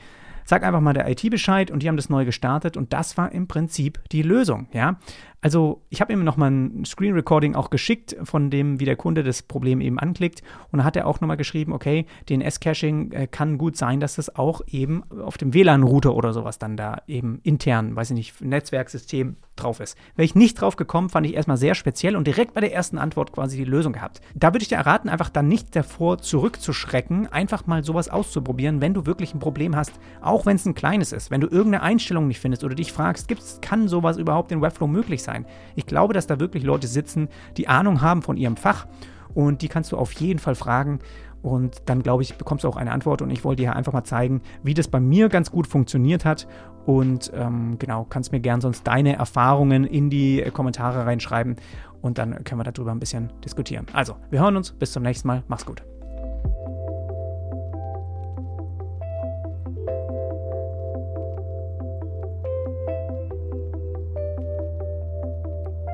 sag 0.51 0.65
einfach 0.65 0.81
mal 0.81 0.93
der 0.93 1.09
IT 1.09 1.31
Bescheid 1.31 1.71
und 1.71 1.83
die 1.83 1.89
haben 1.89 1.97
das 1.97 2.11
neu 2.11 2.25
gestartet 2.25 2.77
und 2.77 2.93
das 2.93 3.17
war 3.17 3.33
im 3.33 3.47
Prinzip 3.47 4.01
die 4.13 4.23
Lösung, 4.23 4.69
ja. 4.73 4.99
Also 5.43 5.83
ich 5.89 6.01
habe 6.01 6.13
ihm 6.13 6.23
nochmal 6.23 6.51
ein 6.51 6.85
Screen 6.85 7.15
Recording 7.15 7.55
auch 7.55 7.71
geschickt, 7.71 8.17
von 8.25 8.51
dem, 8.51 8.79
wie 8.79 8.85
der 8.85 8.97
Kunde 8.97 9.23
das 9.23 9.43
Problem 9.43 9.81
eben 9.81 9.99
anklickt. 9.99 10.43
Und 10.71 10.81
da 10.81 10.85
hat 10.85 10.97
er 10.97 11.07
auch 11.07 11.21
nochmal 11.21 11.39
geschrieben, 11.39 11.73
okay, 11.73 12.07
DNS-Caching 12.29 13.13
äh, 13.13 13.27
kann 13.27 13.57
gut 13.57 13.77
sein, 13.77 14.01
dass 14.01 14.17
das 14.17 14.37
auch 14.37 14.61
eben 14.67 15.03
auf 15.11 15.39
dem 15.39 15.55
WLAN-Router 15.55 16.15
oder 16.15 16.33
sowas 16.33 16.59
dann 16.59 16.77
da 16.77 17.03
eben 17.07 17.41
intern, 17.43 17.97
weiß 17.97 18.11
ich 18.11 18.17
nicht, 18.17 18.41
Netzwerksystem 18.43 19.37
drauf 19.57 19.81
ist. 19.81 19.97
Wäre 20.17 20.25
ich 20.25 20.35
nicht 20.35 20.61
drauf 20.61 20.77
gekommen, 20.77 21.09
fand 21.09 21.27
ich 21.27 21.35
erstmal 21.35 21.57
sehr 21.57 21.75
speziell 21.75 22.17
und 22.17 22.27
direkt 22.27 22.55
bei 22.55 22.61
der 22.61 22.73
ersten 22.73 22.99
Antwort 22.99 23.33
quasi 23.33 23.57
die 23.57 23.65
Lösung 23.65 23.93
gehabt. 23.93 24.21
Da 24.35 24.49
würde 24.53 24.63
ich 24.63 24.69
dir 24.69 24.77
erraten, 24.77 25.09
einfach 25.09 25.31
dann 25.31 25.49
nicht 25.49 25.75
davor 25.77 26.19
zurückzuschrecken, 26.19 27.27
einfach 27.29 27.67
mal 27.67 27.85
sowas 27.85 28.09
auszuprobieren, 28.09 28.81
wenn 28.81 28.95
du 28.95 29.07
wirklich 29.07 29.35
ein 29.35 29.39
Problem 29.39 29.77
hast, 29.77 29.93
auch 30.21 30.47
wenn 30.47 30.57
es 30.57 30.67
ein 30.67 30.75
kleines 30.75 31.13
ist. 31.13 31.31
Wenn 31.31 31.41
du 31.41 31.47
irgendeine 31.47 31.83
Einstellung 31.83 32.29
nicht 32.29 32.41
findest 32.41 32.65
oder 32.65 32.75
dich 32.75 32.93
fragst, 32.93 33.29
gibt's, 33.29 33.59
kann 33.61 33.89
sowas 33.89 34.17
überhaupt 34.17 34.53
in 34.53 34.61
Webflow 34.61 34.87
möglich 34.87 35.23
sein? 35.23 35.30
Sein. 35.31 35.47
Ich 35.77 35.87
glaube, 35.87 36.15
dass 36.15 36.27
da 36.27 36.41
wirklich 36.41 36.65
Leute 36.65 36.87
sitzen, 36.87 37.29
die 37.57 37.69
Ahnung 37.69 38.01
haben 38.01 38.23
von 38.23 38.37
ihrem 38.37 38.57
Fach 38.57 38.87
und 39.35 39.63
die 39.63 39.69
kannst 39.69 39.93
du 39.93 39.97
auf 39.97 40.13
jeden 40.13 40.39
Fall 40.39 40.55
fragen. 40.55 40.99
Und 41.43 41.83
dann, 41.87 42.03
glaube 42.03 42.23
ich, 42.23 42.37
bekommst 42.37 42.65
du 42.65 42.69
auch 42.69 42.77
eine 42.77 42.93
Antwort. 42.93 43.23
Und 43.23 43.31
ich 43.31 43.45
wollte 43.45 43.63
dir 43.63 43.75
einfach 43.75 43.93
mal 43.93 44.05
zeigen, 44.05 44.43
wie 44.63 44.75
das 44.75 44.89
bei 44.89 45.01
mir 45.01 45.29
ganz 45.29 45.51
gut 45.51 45.67
funktioniert 45.67 46.25
hat. 46.25 46.47
Und 46.85 47.33
ähm, 47.35 47.79
genau, 47.79 48.05
kannst 48.05 48.33
mir 48.33 48.41
gern 48.41 48.61
sonst 48.61 48.87
deine 48.87 49.17
Erfahrungen 49.17 49.85
in 49.85 50.11
die 50.11 50.43
Kommentare 50.53 51.07
reinschreiben. 51.07 51.57
Und 52.03 52.19
dann 52.19 52.45
können 52.45 52.61
wir 52.61 52.71
darüber 52.71 52.91
ein 52.91 53.01
bisschen 53.01 53.33
diskutieren. 53.45 53.87
Also, 53.93 54.17
wir 54.31 54.41
hören 54.41 54.57
uns. 54.57 54.73
Bis 54.73 54.93
zum 54.93 55.03
nächsten 55.03 55.29
Mal. 55.29 55.43
Mach's 55.49 55.65
gut. 55.65 55.83